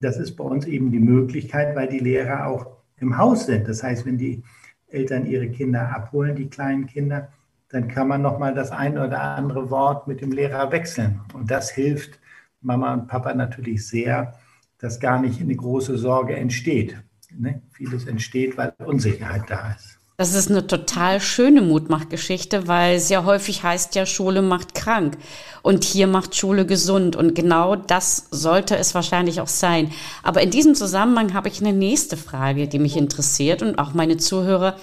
Das 0.00 0.16
ist 0.16 0.34
bei 0.34 0.42
uns 0.42 0.66
eben 0.66 0.90
die 0.90 0.98
Möglichkeit, 0.98 1.76
weil 1.76 1.86
die 1.86 2.00
Lehrer 2.00 2.48
auch 2.48 2.66
im 2.98 3.16
Haus 3.16 3.46
sind. 3.46 3.68
Das 3.68 3.84
heißt, 3.84 4.04
wenn 4.04 4.18
die 4.18 4.42
Eltern 4.88 5.26
ihre 5.26 5.48
Kinder 5.48 5.94
abholen, 5.94 6.34
die 6.34 6.50
kleinen 6.50 6.86
Kinder, 6.88 7.28
dann 7.68 7.86
kann 7.86 8.08
man 8.08 8.20
noch 8.20 8.40
mal 8.40 8.52
das 8.52 8.72
ein 8.72 8.98
oder 8.98 9.20
andere 9.20 9.70
Wort 9.70 10.08
mit 10.08 10.22
dem 10.22 10.32
Lehrer 10.32 10.72
wechseln. 10.72 11.20
Und 11.34 11.52
das 11.52 11.70
hilft, 11.70 12.18
Mama 12.66 12.92
und 12.92 13.06
Papa 13.06 13.32
natürlich 13.32 13.86
sehr, 13.86 14.34
dass 14.78 15.00
gar 15.00 15.20
nicht 15.20 15.40
eine 15.40 15.54
große 15.54 15.96
Sorge 15.96 16.36
entsteht. 16.36 16.96
Ne? 17.38 17.62
Vieles 17.72 18.06
entsteht, 18.06 18.58
weil 18.58 18.74
Unsicherheit 18.84 19.44
da 19.48 19.72
ist. 19.72 19.98
Das 20.18 20.34
ist 20.34 20.50
eine 20.50 20.66
total 20.66 21.20
schöne 21.20 21.60
Mutmachgeschichte, 21.60 22.66
weil 22.66 23.00
sehr 23.00 23.26
häufig 23.26 23.62
heißt 23.62 23.94
ja, 23.94 24.06
Schule 24.06 24.40
macht 24.40 24.74
krank 24.74 25.18
und 25.60 25.84
hier 25.84 26.06
macht 26.06 26.34
Schule 26.34 26.64
gesund 26.64 27.16
und 27.16 27.34
genau 27.34 27.76
das 27.76 28.28
sollte 28.30 28.76
es 28.78 28.94
wahrscheinlich 28.94 29.42
auch 29.42 29.48
sein. 29.48 29.92
Aber 30.22 30.40
in 30.40 30.50
diesem 30.50 30.74
Zusammenhang 30.74 31.34
habe 31.34 31.48
ich 31.48 31.60
eine 31.60 31.74
nächste 31.74 32.16
Frage, 32.16 32.66
die 32.66 32.78
mich 32.78 32.96
interessiert 32.96 33.60
und 33.60 33.78
auch 33.78 33.92
meine 33.92 34.16
Zuhörer. 34.16 34.76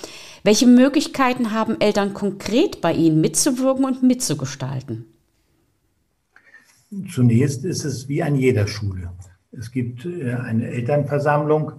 Welche 0.43 0.67
Möglichkeiten 0.67 1.51
haben 1.51 1.81
Eltern 1.81 2.13
konkret 2.13 2.79
bei 2.79 2.93
Ihnen 2.93 3.19
mitzuwirken 3.19 3.85
und 3.85 4.03
mitzugestalten? 4.03 5.12
Zunächst 7.09 7.65
ist 7.65 7.85
es 7.85 8.07
wie 8.07 8.23
an 8.23 8.35
jeder 8.35 8.67
Schule. 8.67 9.11
Es 9.51 9.71
gibt 9.71 10.05
äh, 10.05 10.33
eine 10.33 10.67
Elternversammlung, 10.67 11.71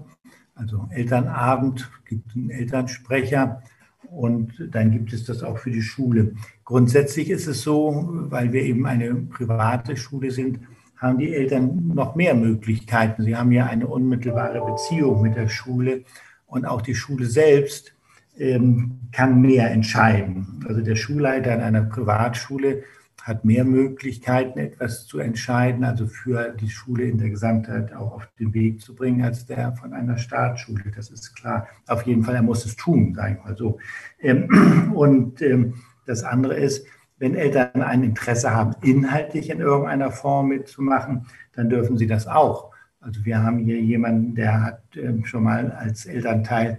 also 0.55 0.89
Elternabend, 0.91 1.91
gibt 2.05 2.35
einen 2.37 2.51
Elternsprecher 2.51 3.63
Und 4.11 4.69
dann 4.71 4.93
gibt 4.93 5.13
es 5.13 5.25
das 5.25 5.43
auch 5.43 5.59
für 5.59 5.71
die 5.71 5.83
Schule. 5.83 6.35
Grundsätzlich 6.65 7.31
ist 7.31 7.47
es 7.47 7.63
so, 7.63 8.09
weil 8.31 8.53
wir 8.53 8.63
eben 8.63 8.87
eine 8.87 9.15
private 9.15 9.97
Schule 9.97 10.31
sind, 10.31 10.61
haben 10.97 11.19
die 11.19 11.35
Eltern 11.35 11.89
noch 11.89 12.15
mehr 12.15 12.35
Möglichkeiten. 12.35 13.25
Sie 13.25 13.37
haben 13.37 13.51
ja 13.51 13.67
eine 13.67 13.87
unmittelbare 13.87 14.65
Beziehung 14.65 15.23
mit 15.23 15.37
der 15.37 15.49
Schule 15.49 16.05
und 16.47 16.65
auch 16.65 16.83
die 16.83 16.95
Schule 16.95 17.27
selbst 17.27 17.95
ähm, 18.39 19.01
kann 19.11 19.41
mehr 19.41 19.71
entscheiden. 19.71 20.65
Also 20.69 20.81
der 20.81 20.97
Schulleiter 20.97 21.55
in 21.55 21.61
einer 21.61 21.83
Privatschule 21.83 22.85
hat 23.25 23.43
mehr 23.43 23.65
Möglichkeiten, 23.65 24.59
etwas 24.59 25.07
zu 25.07 25.19
entscheiden, 25.19 25.83
also 25.83 26.07
für 26.07 26.51
die 26.51 26.69
Schule 26.69 27.05
in 27.05 27.17
der 27.17 27.31
Gesamtheit 27.31 27.95
auch 27.95 28.13
auf 28.13 28.29
den 28.39 28.53
Weg 28.53 28.83
zu 28.83 28.95
bringen, 28.95 29.25
als 29.25 29.47
der 29.47 29.73
von 29.73 29.95
einer 29.95 30.19
Staatsschule. 30.19 30.93
Das 30.95 31.09
ist 31.09 31.35
klar. 31.35 31.67
Auf 31.87 32.03
jeden 32.03 32.23
Fall, 32.23 32.35
er 32.35 32.43
muss 32.43 32.67
es 32.67 32.77
tun, 32.77 33.15
sage 33.15 33.39
ich 33.39 33.45
mal 33.45 33.57
so. 33.57 33.79
Ähm, 34.21 34.93
und 34.95 35.41
ähm, 35.41 35.73
das 36.05 36.23
andere 36.23 36.57
ist, 36.57 36.87
wenn 37.17 37.35
Eltern 37.35 37.81
ein 37.81 38.05
Interesse 38.05 38.55
haben, 38.55 38.75
inhaltlich 38.83 39.49
in 39.49 39.61
irgendeiner 39.61 40.11
Form 40.11 40.49
mitzumachen, 40.49 41.25
dann 41.55 41.71
dürfen 41.71 41.97
sie 41.97 42.07
das 42.07 42.27
auch. 42.27 42.73
Also 43.01 43.25
wir 43.25 43.43
haben 43.43 43.61
hier 43.61 43.81
jemanden, 43.81 44.35
der 44.35 44.63
hat 44.63 44.83
ähm, 44.97 45.25
schon 45.25 45.45
mal 45.45 45.71
als 45.71 46.05
Elternteil 46.05 46.79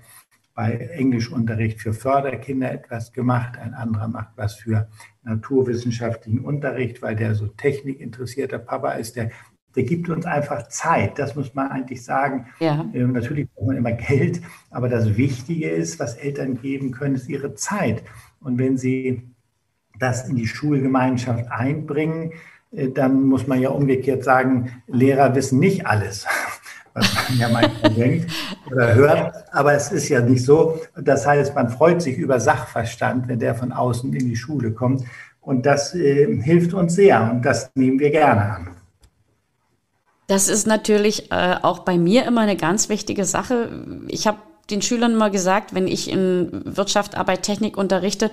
bei 0.54 0.74
Englischunterricht 0.74 1.82
für 1.82 1.94
Förderkinder 1.94 2.72
etwas 2.72 3.14
gemacht. 3.14 3.58
Ein 3.58 3.74
anderer 3.74 4.08
macht 4.08 4.30
was 4.36 4.54
für 4.54 4.88
naturwissenschaftlichen 5.26 6.40
Unterricht, 6.40 7.02
weil 7.02 7.16
der 7.16 7.36
so 7.36 7.48
technikinteressierter 7.48 8.60
Papa 8.60 8.94
ist. 8.94 9.16
Der, 9.16 9.32
der 9.76 9.84
gibt 9.84 10.10
uns 10.10 10.26
einfach 10.26 10.68
Zeit. 10.70 11.20
Das 11.20 11.36
muss 11.36 11.54
man 11.54 11.70
eigentlich 11.70 12.04
sagen. 12.04 12.48
Ja. 12.60 12.86
Ähm, 12.94 13.12
natürlich 13.12 13.50
braucht 13.52 13.68
man 13.68 13.78
immer 13.78 13.92
Geld, 13.92 14.42
aber 14.70 14.88
das 14.88 15.18
Wichtige 15.18 15.70
ist, 15.70 16.00
was 16.00 16.16
Eltern 16.16 16.62
geben 16.62 16.92
können, 16.92 17.16
ist 17.16 17.28
ihre 17.28 17.56
Zeit. 17.56 18.04
Und 18.40 18.58
wenn 18.58 18.78
sie 18.78 19.24
das 20.00 20.30
in 20.30 20.36
die 20.36 20.48
Schulgemeinschaft 20.48 21.52
einbringen, 21.52 22.34
äh, 22.72 22.90
dann 22.90 23.24
muss 23.24 23.48
man 23.48 23.60
ja 23.60 23.70
umgekehrt 23.70 24.24
sagen, 24.24 24.82
Lehrer 24.88 25.36
wissen 25.36 25.60
nicht 25.60 25.88
alles, 25.88 26.28
was 26.96 27.14
man 27.30 27.38
ja 27.38 27.50
manchmal 27.50 27.92
denkt 27.96 28.32
oder 28.72 28.96
hört. 28.96 29.46
Aber 29.52 29.74
es 29.74 29.92
ist 29.92 30.10
ja 30.10 30.22
nicht 30.22 30.44
so. 30.44 30.80
Das 31.00 31.28
heißt, 31.28 31.54
man 31.54 31.70
freut 31.70 32.02
sich 32.02 32.18
über 32.18 32.40
Sachverstand, 32.40 33.28
wenn 33.28 33.40
der 33.40 33.54
von 33.54 33.72
außen 33.72 34.12
in 34.14 34.28
die 34.28 34.36
Schule 34.36 34.72
kommt. 34.72 35.04
Und 35.42 35.66
das 35.66 35.94
äh, 35.94 36.42
hilft 36.42 36.74
uns 36.74 36.96
sehr 36.96 37.30
und 37.32 37.44
das 37.46 37.70
nehmen 37.76 38.00
wir 38.00 38.10
gerne 38.10 38.42
an. 38.42 38.68
Das 40.28 40.48
ist 40.48 40.66
natürlich 40.66 41.32
äh, 41.32 41.56
auch 41.62 41.80
bei 41.80 42.00
mir 42.00 42.26
immer 42.26 42.42
eine 42.42 42.58
ganz 42.58 42.90
wichtige 42.90 43.26
Sache. 43.26 43.70
Ich 44.08 44.26
habe 44.26 44.40
den 44.72 44.82
Schülern 44.82 45.16
mal 45.16 45.30
gesagt, 45.30 45.76
wenn 45.76 45.88
ich 45.88 46.10
in 46.10 46.64
Wirtschaft, 46.66 47.16
Arbeit, 47.16 47.44
Technik 47.44 47.78
unterrichte, 47.78 48.32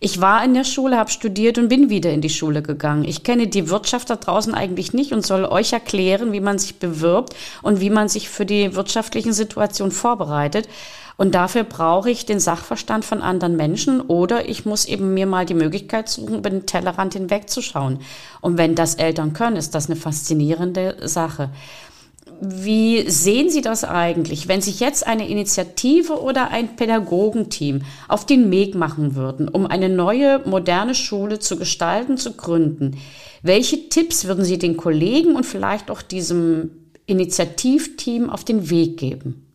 ich 0.00 0.20
war 0.20 0.44
in 0.44 0.54
der 0.54 0.64
Schule, 0.64 0.96
habe 0.96 1.10
studiert 1.10 1.58
und 1.58 1.68
bin 1.68 1.90
wieder 1.90 2.12
in 2.12 2.20
die 2.20 2.30
Schule 2.30 2.62
gegangen. 2.62 3.04
Ich 3.04 3.24
kenne 3.24 3.48
die 3.48 3.68
Wirtschaft 3.68 4.10
da 4.10 4.16
draußen 4.16 4.54
eigentlich 4.54 4.92
nicht 4.92 5.12
und 5.12 5.26
soll 5.26 5.44
euch 5.44 5.72
erklären, 5.72 6.32
wie 6.32 6.40
man 6.40 6.58
sich 6.58 6.76
bewirbt 6.78 7.34
und 7.62 7.80
wie 7.80 7.90
man 7.90 8.08
sich 8.08 8.28
für 8.28 8.46
die 8.46 8.76
wirtschaftlichen 8.76 9.32
Situationen 9.32 9.90
vorbereitet. 9.90 10.68
Und 11.16 11.34
dafür 11.34 11.64
brauche 11.64 12.10
ich 12.10 12.26
den 12.26 12.38
Sachverstand 12.38 13.04
von 13.04 13.22
anderen 13.22 13.56
Menschen 13.56 14.00
oder 14.00 14.48
ich 14.48 14.64
muss 14.64 14.84
eben 14.84 15.14
mir 15.14 15.26
mal 15.26 15.44
die 15.44 15.54
Möglichkeit 15.54 16.08
suchen, 16.08 16.36
über 16.36 16.48
den 16.48 16.64
Tellerrand 16.64 17.14
hinwegzuschauen. 17.14 17.98
Und 18.40 18.56
wenn 18.56 18.76
das 18.76 18.94
Eltern 18.94 19.32
können, 19.32 19.56
ist 19.56 19.74
das 19.74 19.86
eine 19.86 19.96
faszinierende 19.96 20.96
Sache. 21.08 21.50
Wie 22.40 23.08
sehen 23.10 23.50
Sie 23.50 23.62
das 23.62 23.84
eigentlich, 23.84 24.48
wenn 24.48 24.60
sich 24.60 24.80
jetzt 24.80 25.06
eine 25.06 25.28
Initiative 25.28 26.20
oder 26.20 26.50
ein 26.50 26.76
Pädagogenteam 26.76 27.82
auf 28.06 28.26
den 28.26 28.50
Weg 28.50 28.74
machen 28.74 29.14
würden, 29.14 29.48
um 29.48 29.66
eine 29.66 29.88
neue, 29.88 30.40
moderne 30.46 30.94
Schule 30.94 31.38
zu 31.38 31.56
gestalten, 31.56 32.16
zu 32.16 32.36
gründen? 32.36 32.96
Welche 33.42 33.88
Tipps 33.88 34.26
würden 34.26 34.44
Sie 34.44 34.58
den 34.58 34.76
Kollegen 34.76 35.34
und 35.34 35.46
vielleicht 35.46 35.90
auch 35.90 36.02
diesem 36.02 36.70
Initiativteam 37.06 38.30
auf 38.30 38.44
den 38.44 38.70
Weg 38.70 38.98
geben? 38.98 39.48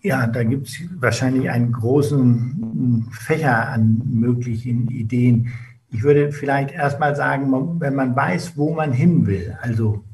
Ja, 0.00 0.26
da 0.26 0.44
gibt 0.44 0.68
es 0.68 0.80
wahrscheinlich 1.00 1.50
einen 1.50 1.72
großen 1.72 3.08
Fächer 3.10 3.68
an 3.68 4.00
möglichen 4.04 4.88
Ideen. 4.88 5.48
Ich 5.90 6.02
würde 6.02 6.32
vielleicht 6.32 6.72
erstmal 6.72 7.16
sagen, 7.16 7.80
wenn 7.80 7.94
man 7.94 8.14
weiß, 8.14 8.56
wo 8.56 8.74
man 8.74 8.92
hin 8.92 9.26
will, 9.26 9.56
also 9.62 10.04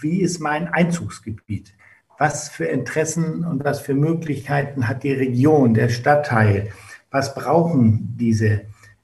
wie 0.00 0.22
ist 0.22 0.40
mein 0.40 0.68
Einzugsgebiet? 0.68 1.74
Was 2.18 2.48
für 2.48 2.64
Interessen 2.64 3.44
und 3.44 3.64
was 3.64 3.80
für 3.80 3.94
Möglichkeiten 3.94 4.88
hat 4.88 5.04
die 5.04 5.12
Region, 5.12 5.74
der 5.74 5.88
Stadtteil? 5.88 6.68
Was 7.10 7.34
brauchen 7.34 8.14
diese 8.18 8.62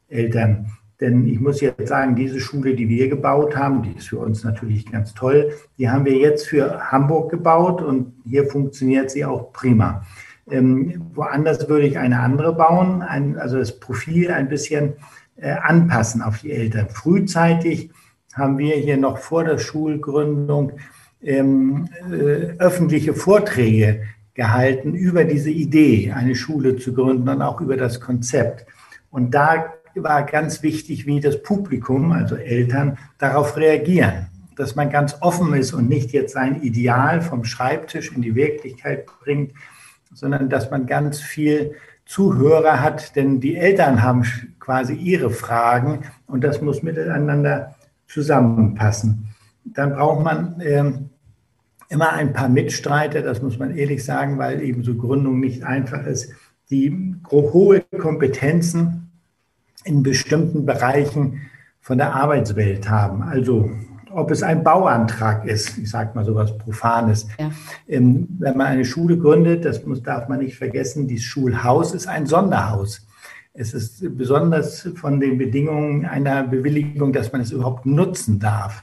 Eltern? 0.09 0.73
Denn 1.01 1.27
ich 1.27 1.41
muss 1.41 1.61
jetzt 1.61 1.89
sagen, 1.89 2.17
diese 2.17 2.41
Schule, 2.41 2.75
die 2.75 2.89
wir 2.89 3.09
gebaut 3.09 3.57
haben, 3.57 3.83
die 3.83 3.93
ist 3.93 4.09
für 4.09 4.19
uns 4.19 4.45
natürlich 4.45 4.91
ganz 4.91 5.15
toll, 5.15 5.53
die 5.79 5.91
haben 5.91 6.07
wir 6.07 6.17
jetzt 6.17 6.47
für 6.47 6.91
Hamburg 6.91 7.31
gebaut 7.31 7.83
und 7.83 8.15
hier 8.25 8.47
funktioniert 8.47 9.11
sie 9.11 9.25
auch 9.25 9.53
prima. 9.53 10.03
Ähm, 10.51 11.11
woanders 11.15 11.69
würde 11.69 11.87
ich 11.87 11.99
eine 11.99 12.21
andere 12.21 12.55
bauen, 12.55 13.03
ein, 13.03 13.37
also 13.39 13.59
das 13.59 13.79
Profil 13.79 14.31
ein 14.31 14.49
bisschen 14.49 14.95
anpassen 15.43 16.23
auf 16.23 16.41
die 16.41 16.53
Eltern. 16.53 16.89
Frühzeitig 16.89 17.91
haben 18.35 18.59
wir 18.59 18.77
hier 18.77 18.97
noch 18.97 19.19
vor 19.19 19.45
der 19.45 19.59
Schulgründung 19.59 20.73
ähm, 21.23 21.89
äh, 22.11 22.59
öffentliche 22.59 23.15
Vorträge 23.15 24.03
gehalten 24.35 24.95
über 24.95 25.25
diese 25.25 25.51
Idee, 25.51 26.13
eine 26.13 26.35
Schule 26.35 26.77
zu 26.77 26.93
gründen 26.93 27.29
und 27.29 27.43
auch 27.43 27.61
über 27.61 27.77
das 27.77 28.01
Konzept. 28.01 28.67
Und 29.11 29.35
da 29.35 29.73
war 29.95 30.25
ganz 30.25 30.63
wichtig, 30.63 31.07
wie 31.07 31.21
das 31.21 31.43
Publikum, 31.43 32.13
also 32.13 32.37
Eltern, 32.37 32.99
darauf 33.19 33.57
reagieren. 33.57 34.27
Dass 34.55 34.77
man 34.77 34.91
ganz 34.91 35.17
offen 35.21 35.55
ist 35.55 35.73
und 35.73 35.89
nicht 35.89 36.13
jetzt 36.13 36.35
sein 36.35 36.63
Ideal 36.63 37.23
vom 37.23 37.45
Schreibtisch 37.45 38.13
in 38.13 38.23
die 38.23 38.35
Wirklichkeit 38.35 39.07
bringt, 39.07 39.53
sondern 40.13 40.49
dass 40.51 40.71
man 40.71 40.87
ganz 40.87 41.21
viel 41.21 41.75
Zuhörer 42.05 42.81
hat, 42.83 43.17
denn 43.17 43.41
die 43.41 43.57
Eltern 43.57 44.03
haben 44.03 44.25
quasi 44.67 44.95
ihre 44.95 45.31
Fragen 45.31 46.01
und 46.27 46.43
das 46.43 46.61
muss 46.61 46.83
miteinander 46.83 47.77
zusammenpassen. 48.09 49.29
Dann 49.65 49.93
braucht 49.93 50.25
man 50.25 50.61
ähm, 50.61 51.11
immer 51.89 52.15
ein 52.15 52.33
paar 52.33 52.49
Mitstreiter, 52.49 53.23
das 53.23 53.41
muss 53.41 53.61
man 53.61 53.77
ehrlich 53.77 54.05
sagen, 54.05 54.39
weil 54.39 54.61
eben 54.61 54.83
so 54.83 54.97
Gründung 54.97 55.39
nicht 55.39 55.63
einfach 55.63 56.05
ist, 56.05 56.33
die 56.69 57.15
hohe 57.31 57.85
Kompetenzen 57.97 59.13
in 59.85 60.03
bestimmten 60.03 60.67
Bereichen 60.67 61.43
von 61.81 61.99
der 61.99 62.17
Arbeitswelt 62.17 62.91
haben. 62.91 63.23
Also 63.23 63.71
ob 64.11 64.33
es 64.33 64.43
ein 64.43 64.65
Bauantrag 64.65 65.45
ist, 65.45 65.79
ich 65.79 65.89
sage 65.89 66.11
mal 66.15 66.25
sowas 66.25 66.59
Profanes. 66.59 67.29
Ja. 67.39 67.53
Ähm, 67.87 68.27
wenn 68.41 68.57
man 68.57 68.67
eine 68.67 68.85
Schule 68.85 69.17
gründet, 69.17 69.65
das 69.65 69.87
muss, 69.87 70.03
darf 70.03 70.29
man 70.29 70.41
nicht 70.41 70.57
vergessen, 70.57 71.07
dieses 71.07 71.25
Schulhaus 71.25 71.95
ist 71.95 72.09
ein 72.09 72.27
Sonderhaus. 72.27 73.06
Es 73.59 73.73
ist 73.73 74.17
besonders 74.17 74.89
von 74.97 75.19
den 75.19 75.39
Bedingungen 75.39 76.05
einer 76.05 76.45
Bewilligung, 76.45 77.13
dass 77.13 77.33
man 77.33 77.41
es 77.41 77.53
überhaupt 77.53 77.87
nutzen 77.87 78.39
darf. 78.39 78.83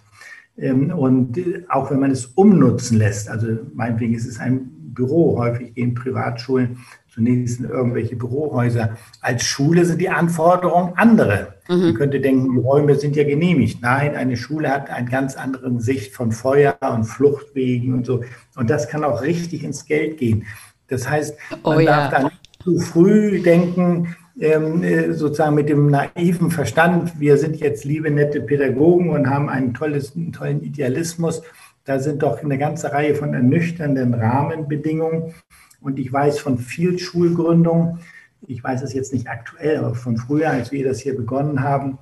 Ähm, 0.57 0.91
und 0.91 1.39
auch 1.69 1.91
wenn 1.91 1.99
man 1.99 2.12
es 2.12 2.25
umnutzen 2.25 2.97
lässt, 2.97 3.29
also 3.29 3.47
meinetwegen 3.73 4.13
ist 4.13 4.25
es 4.25 4.39
ein 4.39 4.69
Büro, 4.93 5.38
häufig 5.38 5.75
gehen 5.75 5.95
Privatschulen 5.95 6.77
zunächst 7.13 7.59
in 7.59 7.69
irgendwelche 7.69 8.15
Bürohäuser. 8.15 8.97
Als 9.21 9.43
Schule 9.43 9.86
sind 9.86 10.01
die 10.01 10.09
Anforderungen 10.09 10.93
andere. 10.95 11.55
Mhm. 11.69 11.83
Man 11.83 11.93
könnte 11.93 12.19
denken, 12.19 12.53
die 12.53 12.59
Räume 12.59 12.95
sind 12.95 13.15
ja 13.15 13.23
genehmigt. 13.23 13.81
Nein, 13.81 14.15
eine 14.15 14.36
Schule 14.36 14.69
hat 14.69 14.89
eine 14.89 15.09
ganz 15.09 15.36
andere 15.36 15.79
Sicht 15.79 16.15
von 16.15 16.31
Feuer 16.31 16.75
und 16.81 17.05
Fluchtwegen 17.05 17.93
und 17.93 18.05
so. 18.05 18.23
Und 18.55 18.69
das 18.69 18.88
kann 18.88 19.03
auch 19.03 19.21
richtig 19.21 19.63
ins 19.63 19.86
Geld 19.86 20.17
gehen. 20.17 20.45
Das 20.88 21.07
heißt, 21.07 21.38
man 21.63 21.77
oh, 21.77 21.79
ja. 21.79 22.09
darf 22.09 22.12
da 22.12 22.23
nicht 22.23 22.63
zu 22.63 22.79
früh 22.79 23.41
denken, 23.41 24.05
äh, 24.05 24.22
sozusagen 24.35 25.55
mit 25.55 25.69
dem 25.69 25.87
naiven 25.87 26.49
Verstand, 26.49 27.19
wir 27.19 27.37
sind 27.37 27.57
jetzt 27.57 27.85
liebe, 27.85 28.09
nette 28.09 28.41
Pädagogen 28.41 29.09
und 29.09 29.29
haben 29.29 29.49
einen, 29.49 29.73
tolles, 29.73 30.15
einen 30.15 30.33
tollen 30.33 30.63
Idealismus. 30.63 31.43
Da 31.85 31.99
sind 31.99 32.23
doch 32.23 32.43
eine 32.43 32.57
ganze 32.57 32.91
Reihe 32.91 33.15
von 33.15 33.33
ernüchternden 33.33 34.13
Rahmenbedingungen. 34.13 35.35
Und 35.81 35.99
ich 35.99 36.11
weiß 36.11 36.39
von 36.39 36.57
viel 36.57 36.97
Schulgründungen, 36.97 37.99
ich 38.47 38.63
weiß 38.63 38.81
es 38.81 38.93
jetzt 38.93 39.13
nicht 39.13 39.27
aktuell, 39.27 39.77
aber 39.77 39.95
von 39.95 40.17
früher, 40.17 40.49
als 40.49 40.71
wir 40.71 40.83
das 40.83 40.99
hier 40.99 41.15
begonnen 41.15 41.61
haben, 41.61 41.97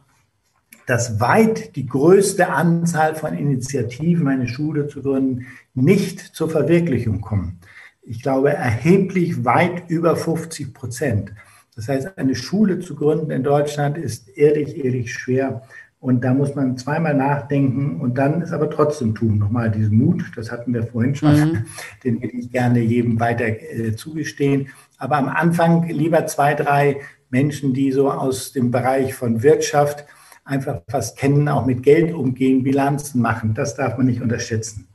dass 0.87 1.19
weit 1.19 1.75
die 1.75 1.85
größte 1.85 2.49
Anzahl 2.49 3.15
von 3.15 3.33
Initiativen, 3.33 4.27
eine 4.27 4.47
Schule 4.47 4.87
zu 4.87 5.01
gründen, 5.01 5.45
nicht 5.73 6.19
zur 6.19 6.49
Verwirklichung 6.49 7.21
kommen. 7.21 7.59
Ich 8.01 8.21
glaube, 8.21 8.51
erheblich 8.51 9.45
weit 9.45 9.89
über 9.89 10.15
50 10.15 10.73
Prozent. 10.73 11.33
Das 11.75 11.87
heißt, 11.87 12.17
eine 12.17 12.35
Schule 12.35 12.79
zu 12.79 12.95
gründen 12.95 13.31
in 13.31 13.43
Deutschland 13.43 13.97
ist 13.97 14.29
ehrlich, 14.37 14.83
ehrlich 14.83 15.13
schwer. 15.13 15.63
Und 15.99 16.23
da 16.23 16.33
muss 16.33 16.55
man 16.55 16.77
zweimal 16.77 17.13
nachdenken 17.13 18.01
und 18.01 18.17
dann 18.17 18.41
ist 18.41 18.51
aber 18.51 18.69
trotzdem 18.71 19.13
tun. 19.13 19.37
Nochmal 19.37 19.69
diesen 19.69 19.97
Mut, 19.99 20.31
das 20.35 20.51
hatten 20.51 20.73
wir 20.73 20.83
vorhin 20.83 21.13
schon, 21.13 21.35
mhm. 21.35 21.65
den 22.03 22.21
würde 22.21 22.35
ich 22.35 22.51
gerne 22.51 22.79
jedem 22.79 23.19
weiter 23.19 23.45
äh, 23.45 23.95
zugestehen. 23.95 24.69
Aber 24.97 25.17
am 25.17 25.29
Anfang 25.29 25.87
lieber 25.87 26.25
zwei, 26.25 26.55
drei 26.55 26.97
Menschen, 27.29 27.73
die 27.73 27.91
so 27.91 28.11
aus 28.11 28.51
dem 28.51 28.71
Bereich 28.71 29.13
von 29.13 29.43
Wirtschaft 29.43 30.05
einfach 30.43 30.81
was 30.87 31.15
kennen, 31.15 31.47
auch 31.47 31.67
mit 31.67 31.83
Geld 31.83 32.13
umgehen, 32.13 32.63
Bilanzen 32.63 33.21
machen. 33.21 33.53
Das 33.53 33.75
darf 33.75 33.97
man 33.97 34.07
nicht 34.07 34.21
unterschätzen. 34.21 34.87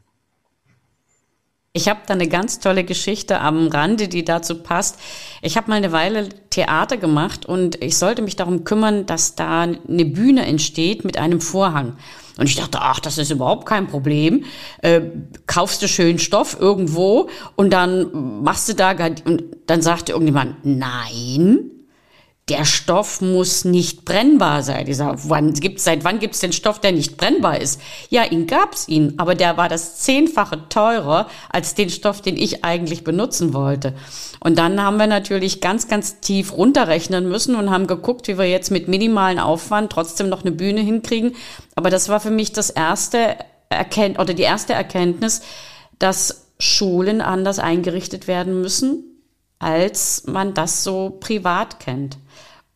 Ich 1.77 1.91
habe 1.91 2.01
da 2.07 2.15
eine 2.15 2.27
ganz 2.27 2.59
tolle 2.59 2.85
Geschichte 2.85 3.39
am 3.39 3.69
Rande, 3.69 4.09
die 4.09 4.25
dazu 4.25 4.63
passt. 4.63 4.99
Ich 5.43 5.59
habe 5.59 5.69
mal 5.69 5.77
eine 5.77 5.93
Weile 5.93 6.31
Theater 6.49 6.97
gemacht 6.97 7.45
und 7.45 7.85
ich 7.85 7.99
sollte 7.99 8.23
mich 8.23 8.35
darum 8.35 8.65
kümmern, 8.65 9.05
dass 9.05 9.35
da 9.35 9.61
eine 9.61 10.07
Bühne 10.07 10.47
entsteht 10.47 11.05
mit 11.05 11.19
einem 11.19 11.43
Vorhang. 11.43 11.99
Und 12.39 12.49
ich 12.49 12.57
dachte, 12.57 12.79
ach, 12.81 12.99
das 13.01 13.19
ist 13.19 13.31
überhaupt 13.31 13.67
kein 13.67 13.89
Problem. 13.89 14.45
Äh, 14.81 15.03
kaufst 15.47 15.83
du 15.83 15.89
schön 15.89 16.19
Stoff 16.19 16.57
irgendwo 16.59 17.29
und 17.57 17.75
dann 17.75 18.43
machst 18.43 18.71
du 18.71 18.75
da, 18.75 18.93
und 19.27 19.45
dann 19.67 19.83
sagte 19.83 20.13
irgendjemand, 20.13 20.65
nein, 20.65 21.73
der 22.49 22.65
Stoff 22.65 23.21
muss 23.21 23.65
nicht 23.65 24.05
brennbar 24.05 24.63
sein. 24.63 24.87
Ich 24.87 24.97
sage, 24.97 25.19
wann 25.25 25.53
gibt's, 25.55 25.83
seit 25.83 26.05
wann 26.05 26.21
gibt 26.21 26.35
es 26.35 26.41
den 26.41 26.53
Stoff, 26.53 26.79
der 26.79 26.93
nicht 26.93 27.17
brennbar 27.17 27.61
ist? 27.61 27.81
Ja, 28.09 28.23
ihn 28.23 28.47
gab's 28.47 28.87
ihn, 28.87 29.15
aber 29.17 29.35
der 29.35 29.57
war 29.57 29.69
das 29.69 29.99
zehnfache 29.99 30.69
teurer 30.69 31.29
als 31.51 31.75
den 31.75 31.91
Stoff, 31.91 32.23
den 32.23 32.37
ich 32.37 32.65
eigentlich 32.65 33.03
benutzen 33.03 33.53
wollte. 33.53 33.95
Und 34.39 34.59
dann 34.59 34.81
haben 34.81 34.99
wir 34.99 35.09
natürlich 35.09 35.61
ganz, 35.61 35.89
ganz 35.89 36.21
tief 36.21 36.53
runterrechnen 36.53 37.29
müssen 37.29 37.57
und 37.57 37.71
haben 37.71 37.89
geguckt, 37.89 38.29
wie 38.29 38.39
wir 38.39 38.49
jetzt 38.49 38.71
mit 38.71 38.87
minimalen 38.87 39.41
Aufwand 39.41 39.91
trotzdem 39.91 40.29
noch 40.29 40.43
eine 40.43 40.53
Bühne 40.53 40.83
hinkriegen. 40.83 41.35
Aber 41.75 41.91
das 41.91 42.09
war 42.09 42.21
für 42.21 42.31
mich 42.31 42.53
das 42.53 42.71
erste 42.71 43.37
Erkennt 43.71 44.21
oder 44.21 44.35
die 44.35 44.45
erste 44.45 44.73
Erkenntnis, 44.73 45.43
dass 45.99 46.47
Schulen 46.61 47.21
anders 47.21 47.59
eingerichtet 47.59 48.29
werden 48.29 48.61
müssen, 48.61 49.03
als 49.59 50.29
man 50.29 50.55
das 50.55 50.85
so 50.85 51.17
privat 51.19 51.81
kennt. 51.81 52.19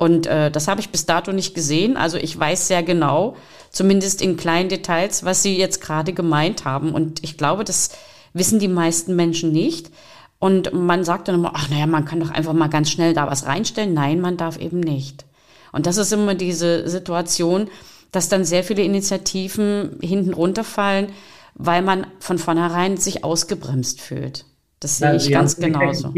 Und 0.01 0.27
äh, 0.27 0.51
das 0.51 0.67
habe 0.67 0.81
ich 0.81 0.89
bis 0.89 1.05
dato 1.05 1.31
nicht 1.31 1.55
gesehen. 1.55 1.99
Also 1.99 2.17
ich 2.17 2.39
weiß 2.39 2.69
sehr 2.69 2.83
genau, 2.83 3.37
zumindest 3.69 4.23
in 4.23 4.39
kleinen 4.39 4.71
Details, 4.71 5.27
was 5.27 5.43
Sie 5.43 5.59
jetzt 5.59 5.83
gerade 5.83 6.15
gemeint 6.15 6.65
haben. 6.65 6.93
Und 6.93 7.23
ich 7.23 7.37
glaube, 7.37 7.65
das 7.65 7.91
wissen 8.33 8.59
die 8.59 8.67
meisten 8.67 9.15
Menschen 9.15 9.53
nicht. 9.53 9.91
Und 10.39 10.73
man 10.73 11.05
sagt 11.05 11.29
dann 11.29 11.35
immer, 11.35 11.53
ach 11.55 11.69
naja, 11.69 11.87
man 11.87 12.07
kann 12.07 12.19
doch 12.19 12.31
einfach 12.31 12.55
mal 12.55 12.69
ganz 12.69 12.91
schnell 12.91 13.13
da 13.13 13.27
was 13.27 13.45
reinstellen. 13.45 13.93
Nein, 13.93 14.23
man 14.23 14.39
darf 14.39 14.57
eben 14.57 14.81
nicht. 14.81 15.27
Und 15.71 15.85
das 15.85 15.99
ist 15.99 16.15
immer 16.15 16.35
diese 16.35 16.89
Situation, 16.89 17.69
dass 18.11 18.31
dann 18.31 18.47
sehr 18.47 18.65
viele 18.65 18.83
Initiativen 18.83 19.99
hinten 20.01 20.33
runterfallen, 20.33 21.09
weil 21.57 21.83
man 21.83 22.07
von 22.21 22.39
vornherein 22.39 22.97
sich 22.97 23.23
ausgebremst 23.23 24.01
fühlt. 24.01 24.47
Das 24.81 24.97
sehe 24.97 25.17
ich 25.17 25.31
ganz 25.31 25.57
genauso. 25.57 26.15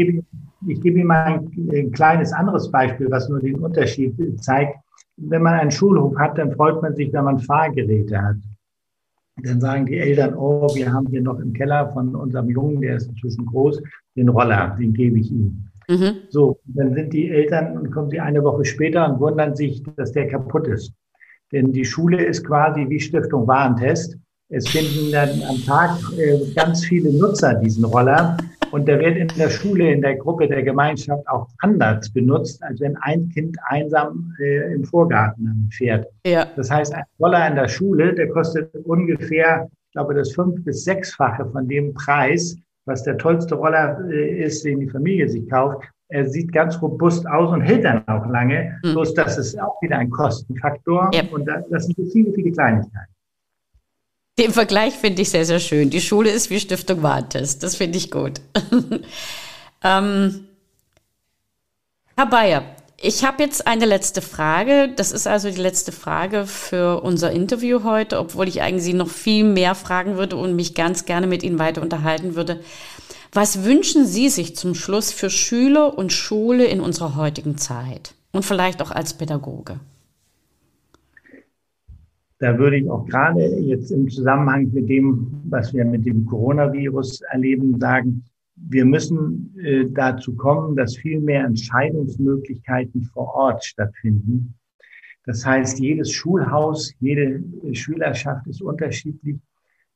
Ich 0.67 0.81
gebe, 0.81 0.99
Ihnen 0.99 1.07
mal 1.07 1.23
ein, 1.25 1.69
ein, 1.71 1.91
kleines 1.91 2.31
anderes 2.33 2.69
Beispiel, 2.71 3.09
was 3.09 3.29
nur 3.29 3.39
den 3.39 3.55
Unterschied 3.55 4.15
zeigt. 4.41 4.77
Wenn 5.17 5.41
man 5.41 5.53
einen 5.53 5.71
Schulhof 5.71 6.15
hat, 6.17 6.37
dann 6.37 6.51
freut 6.53 6.81
man 6.81 6.95
sich, 6.95 7.11
wenn 7.13 7.25
man 7.25 7.39
Fahrgeräte 7.39 8.21
hat. 8.21 8.37
Dann 9.43 9.59
sagen 9.59 9.85
die 9.85 9.97
Eltern, 9.97 10.35
oh, 10.35 10.67
wir 10.75 10.91
haben 10.91 11.07
hier 11.07 11.21
noch 11.21 11.39
im 11.39 11.53
Keller 11.53 11.91
von 11.91 12.15
unserem 12.15 12.49
Jungen, 12.49 12.81
der 12.81 12.97
ist 12.97 13.07
inzwischen 13.07 13.45
groß, 13.45 13.81
den 14.15 14.29
Roller, 14.29 14.75
den 14.79 14.93
gebe 14.93 15.19
ich 15.19 15.31
ihm. 15.31 15.65
Mhm. 15.89 16.13
So, 16.29 16.59
dann 16.65 16.93
sind 16.93 17.13
die 17.13 17.29
Eltern 17.29 17.77
und 17.77 17.91
kommen 17.91 18.09
sie 18.09 18.19
eine 18.19 18.43
Woche 18.43 18.63
später 18.63 19.11
und 19.11 19.19
wundern 19.19 19.55
sich, 19.55 19.83
dass 19.97 20.11
der 20.11 20.27
kaputt 20.27 20.67
ist. 20.67 20.93
Denn 21.51 21.71
die 21.71 21.85
Schule 21.85 22.23
ist 22.23 22.45
quasi 22.45 22.87
wie 22.89 22.99
Stiftung 22.99 23.47
Warentest. 23.47 24.17
Es 24.49 24.67
finden 24.67 25.11
dann 25.11 25.29
am 25.49 25.57
Tag 25.65 25.97
äh, 26.17 26.39
ganz 26.55 26.85
viele 26.85 27.11
Nutzer 27.11 27.55
diesen 27.55 27.85
Roller 27.85 28.37
und 28.73 28.87
der 28.87 28.99
wird 28.99 29.17
in 29.17 29.27
der 29.37 29.51
Schule, 29.51 29.91
in 29.91 30.01
der 30.01 30.15
Gruppe, 30.15 30.47
der 30.47 30.63
Gemeinschaft 30.63 31.27
auch 31.27 31.47
anders 31.59 32.11
benutzt, 32.11 32.63
als 32.63 32.81
wenn 32.81 32.97
ein 33.01 33.29
Kind 33.29 33.55
einsam 33.67 34.33
äh, 34.39 34.73
im 34.73 34.83
Vorgarten 34.83 35.69
fährt. 35.71 36.07
Ja. 36.25 36.47
Das 36.55 36.71
heißt, 36.71 36.91
ein 36.95 37.03
Roller 37.19 37.47
in 37.47 37.55
der 37.55 37.67
Schule, 37.67 38.15
der 38.15 38.29
kostet 38.29 38.73
ungefähr, 38.83 39.69
ich 39.69 39.91
glaube, 39.91 40.15
das 40.15 40.33
fünf- 40.33 40.63
bis 40.63 40.85
sechsfache 40.85 41.45
von 41.51 41.67
dem 41.67 41.93
Preis, 41.93 42.57
was 42.85 43.03
der 43.03 43.19
tollste 43.19 43.53
Roller 43.53 43.99
äh, 44.09 44.43
ist, 44.43 44.65
den 44.65 44.79
die 44.79 44.89
Familie 44.89 45.29
sich 45.29 45.47
kauft. 45.47 45.83
Er 46.09 46.25
sieht 46.25 46.51
ganz 46.51 46.81
robust 46.81 47.27
aus 47.27 47.51
und 47.51 47.61
hält 47.61 47.85
dann 47.85 48.07
auch 48.07 48.25
lange. 48.25 48.79
Mhm. 48.83 48.93
Bloß 48.93 49.13
das 49.13 49.37
ist 49.37 49.61
auch 49.61 49.79
wieder 49.83 49.99
ein 49.99 50.09
Kostenfaktor. 50.09 51.11
Ja. 51.13 51.21
Und 51.31 51.47
das 51.69 51.85
sind 51.85 52.11
viele, 52.11 52.33
viele 52.33 52.51
Kleinigkeiten. 52.51 53.12
Den 54.39 54.51
Vergleich 54.51 54.95
finde 54.95 55.21
ich 55.21 55.29
sehr, 55.29 55.45
sehr 55.45 55.59
schön. 55.59 55.91
Die 55.91 56.01
Schule 56.01 56.31
ist 56.31 56.49
wie 56.49 56.59
Stiftung 56.59 57.03
Warentest. 57.03 57.61
Das 57.61 57.75
finde 57.75 57.99
ich 57.99 58.09
gut. 58.09 58.41
ähm, 59.83 60.47
Herr 62.15 62.25
Bayer, 62.25 62.63
ich 62.99 63.23
habe 63.25 63.43
jetzt 63.43 63.67
eine 63.67 63.85
letzte 63.85 64.21
Frage. 64.21 64.89
Das 64.95 65.11
ist 65.11 65.27
also 65.27 65.51
die 65.51 65.61
letzte 65.61 65.91
Frage 65.91 66.47
für 66.47 67.01
unser 67.03 67.31
Interview 67.31 67.83
heute, 67.83 68.17
obwohl 68.17 68.47
ich 68.47 68.61
eigentlich 68.61 68.85
Sie 68.85 68.93
noch 68.93 69.09
viel 69.09 69.43
mehr 69.43 69.75
fragen 69.75 70.17
würde 70.17 70.35
und 70.35 70.55
mich 70.55 70.73
ganz 70.73 71.05
gerne 71.05 71.27
mit 71.27 71.43
Ihnen 71.43 71.59
weiter 71.59 71.81
unterhalten 71.81 72.35
würde. 72.35 72.59
Was 73.33 73.63
wünschen 73.63 74.07
Sie 74.07 74.29
sich 74.29 74.55
zum 74.55 74.73
Schluss 74.73 75.11
für 75.11 75.29
Schüler 75.29 75.97
und 75.97 76.13
Schule 76.13 76.65
in 76.65 76.81
unserer 76.81 77.15
heutigen 77.15 77.57
Zeit? 77.57 78.13
Und 78.31 78.45
vielleicht 78.45 78.81
auch 78.81 78.91
als 78.91 79.13
Pädagoge? 79.13 79.79
Da 82.43 82.57
würde 82.59 82.75
ich 82.75 82.89
auch 82.89 83.05
gerade 83.05 83.41
jetzt 83.61 83.89
im 83.89 84.09
Zusammenhang 84.09 84.69
mit 84.73 84.89
dem, 84.89 85.41
was 85.45 85.73
wir 85.73 85.85
mit 85.85 86.05
dem 86.05 86.25
Coronavirus 86.25 87.21
erleben, 87.31 87.79
sagen, 87.79 88.25
wir 88.57 88.83
müssen 88.83 89.55
äh, 89.63 89.85
dazu 89.89 90.35
kommen, 90.35 90.75
dass 90.75 90.97
viel 90.97 91.21
mehr 91.21 91.45
Entscheidungsmöglichkeiten 91.45 93.03
vor 93.13 93.33
Ort 93.33 93.63
stattfinden. 93.63 94.55
Das 95.25 95.45
heißt, 95.45 95.79
jedes 95.79 96.11
Schulhaus, 96.11 96.93
jede 96.99 97.41
Schülerschaft 97.71 98.45
ist 98.47 98.61
unterschiedlich. 98.61 99.37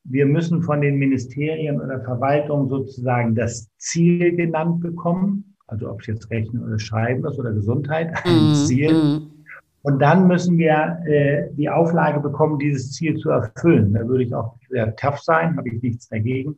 Wir 0.06 0.26
müssen 0.26 0.62
von 0.62 0.80
den 0.80 0.96
Ministerien 0.96 1.82
oder 1.82 2.00
Verwaltungen 2.00 2.70
sozusagen 2.70 3.36
das 3.36 3.70
Ziel 3.78 4.38
genannt 4.38 4.80
bekommen. 4.80 5.58
Also 5.68 5.90
ob 5.90 6.00
es 6.00 6.08
jetzt 6.08 6.32
Rechnen 6.32 6.64
oder 6.64 6.80
Schreiben 6.80 7.26
ist 7.26 7.38
oder 7.38 7.52
Gesundheit, 7.52 8.14
ein 8.24 8.52
mm, 8.52 8.56
Ziel. 8.56 8.94
Mm. 8.94 9.37
Und 9.82 10.00
dann 10.00 10.28
müssen 10.28 10.58
wir 10.58 11.00
äh, 11.06 11.48
die 11.54 11.70
Auflage 11.70 12.20
bekommen, 12.20 12.60
dieses 12.60 12.92
Ziel 12.92 13.18
zu 13.18 13.30
erfüllen. 13.30 13.94
Da 13.94 14.08
würde 14.08 14.24
ich 14.24 14.34
auch 14.34 14.56
sehr 14.70 14.96
tough 14.96 15.20
sein, 15.20 15.56
habe 15.56 15.70
ich 15.70 15.82
nichts 15.82 16.10
dagegen. 16.10 16.58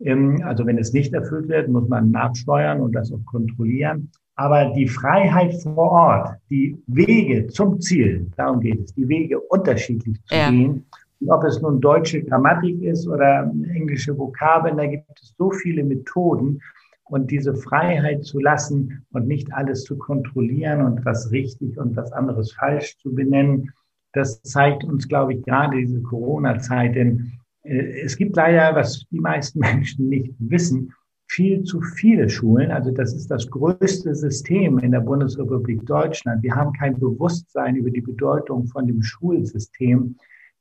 Ähm, 0.00 0.42
also 0.44 0.66
wenn 0.66 0.78
es 0.78 0.92
nicht 0.92 1.12
erfüllt 1.12 1.48
wird, 1.48 1.68
muss 1.68 1.88
man 1.88 2.10
nachsteuern 2.10 2.80
und 2.80 2.92
das 2.92 3.12
auch 3.12 3.24
kontrollieren. 3.26 4.10
Aber 4.36 4.72
die 4.72 4.88
Freiheit 4.88 5.54
vor 5.62 5.90
Ort, 5.90 6.36
die 6.50 6.76
Wege 6.88 7.46
zum 7.46 7.80
Ziel, 7.80 8.26
darum 8.36 8.60
geht 8.60 8.80
es, 8.80 8.94
die 8.94 9.08
Wege 9.08 9.38
unterschiedlich 9.38 10.20
zu 10.24 10.34
ja. 10.34 10.50
gehen. 10.50 10.84
Und 11.20 11.30
ob 11.30 11.44
es 11.44 11.60
nun 11.62 11.80
deutsche 11.80 12.22
Grammatik 12.22 12.82
ist 12.82 13.06
oder 13.06 13.50
englische 13.72 14.18
Vokabeln, 14.18 14.76
da 14.76 14.86
gibt 14.86 15.04
es 15.22 15.34
so 15.38 15.50
viele 15.52 15.84
Methoden 15.84 16.60
und 17.04 17.30
diese 17.30 17.54
Freiheit 17.54 18.24
zu 18.24 18.40
lassen 18.40 19.04
und 19.12 19.26
nicht 19.26 19.52
alles 19.52 19.84
zu 19.84 19.96
kontrollieren 19.96 20.82
und 20.82 21.04
was 21.04 21.30
richtig 21.30 21.78
und 21.78 21.96
was 21.96 22.12
anderes 22.12 22.52
falsch 22.52 22.96
zu 22.98 23.14
benennen, 23.14 23.72
das 24.12 24.40
zeigt 24.42 24.84
uns, 24.84 25.08
glaube 25.08 25.34
ich, 25.34 25.42
gerade 25.42 25.76
diese 25.76 26.00
Corona-Zeit. 26.00 26.94
Denn 26.94 27.32
äh, 27.62 28.00
es 28.02 28.16
gibt 28.16 28.36
leider, 28.36 28.74
was 28.74 29.04
die 29.10 29.20
meisten 29.20 29.58
Menschen 29.60 30.08
nicht 30.08 30.32
wissen, 30.38 30.92
viel 31.26 31.64
zu 31.64 31.80
viele 31.80 32.28
Schulen. 32.28 32.70
Also 32.70 32.90
das 32.90 33.12
ist 33.14 33.30
das 33.30 33.50
größte 33.50 34.14
System 34.14 34.78
in 34.78 34.92
der 34.92 35.00
Bundesrepublik 35.00 35.84
Deutschland. 35.84 36.42
Wir 36.42 36.54
haben 36.54 36.72
kein 36.72 36.98
Bewusstsein 36.98 37.76
über 37.76 37.90
die 37.90 38.02
Bedeutung 38.02 38.66
von 38.66 38.86
dem 38.86 39.02
Schulsystem. 39.02 40.16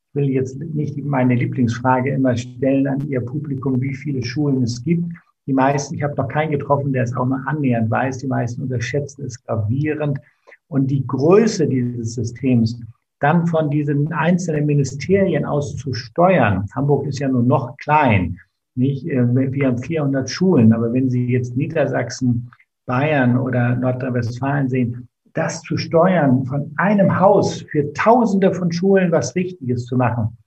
Ich 0.10 0.16
will 0.16 0.30
jetzt 0.30 0.58
nicht 0.60 0.98
meine 0.98 1.36
Lieblingsfrage 1.36 2.12
immer 2.12 2.36
stellen 2.38 2.88
an 2.88 3.08
Ihr 3.08 3.22
Publikum, 3.22 3.82
wie 3.82 3.94
viele 3.94 4.24
Schulen 4.24 4.64
es 4.64 4.84
gibt. 4.84 5.14
Die 5.46 5.54
meisten, 5.54 5.96
ich 5.96 6.04
habe 6.04 6.16
noch 6.16 6.28
keinen 6.28 6.52
getroffen, 6.52 6.94
der 6.94 7.04
es 7.04 7.16
auch 7.16 7.26
mal 7.26 7.44
annähernd 7.46 7.90
weiß, 7.90 8.20
die 8.20 8.28
meisten 8.28 8.62
unterschätzen 8.62 9.26
es 9.26 9.44
gravierend. 9.44 10.20
Und 10.68 10.88
die 10.88 11.06
Größe 11.06 11.68
dieses 11.68 12.16
Systems 12.16 12.80
dann 13.20 13.48
von 13.48 13.70
diesen 13.70 14.12
einzelnen 14.12 14.66
Ministerien 14.66 15.46
aus 15.46 15.78
zu 15.78 15.94
steuern. 15.94 16.66
Hamburg 16.76 17.08
ist 17.08 17.20
ja 17.20 17.30
nur 17.30 17.44
noch 17.44 17.78
klein. 17.78 18.38
Nicht? 18.76 19.08
Äh, 19.08 19.26
wir 19.34 19.68
haben 19.68 19.78
400 19.78 20.30
Schulen, 20.30 20.74
aber 20.74 20.92
wenn 20.92 21.10
Sie 21.10 21.28
jetzt 21.28 21.56
Niedersachsen, 21.56 22.52
Bayern 22.86 23.38
oder 23.38 23.76
Nordrhein-Westfalen 23.78 24.68
sehen, 24.68 25.08
das 25.34 25.62
zu 25.62 25.78
steuern, 25.78 26.46
von 26.46 26.74
einem 26.76 27.18
Haus 27.18 27.62
für 27.62 27.94
Tausende 27.94 28.54
von 28.54 28.72
Schulen 28.72 29.12
was 29.12 29.36
Richtiges 29.36 29.86
zu 29.86 29.96
machen, 29.96 30.38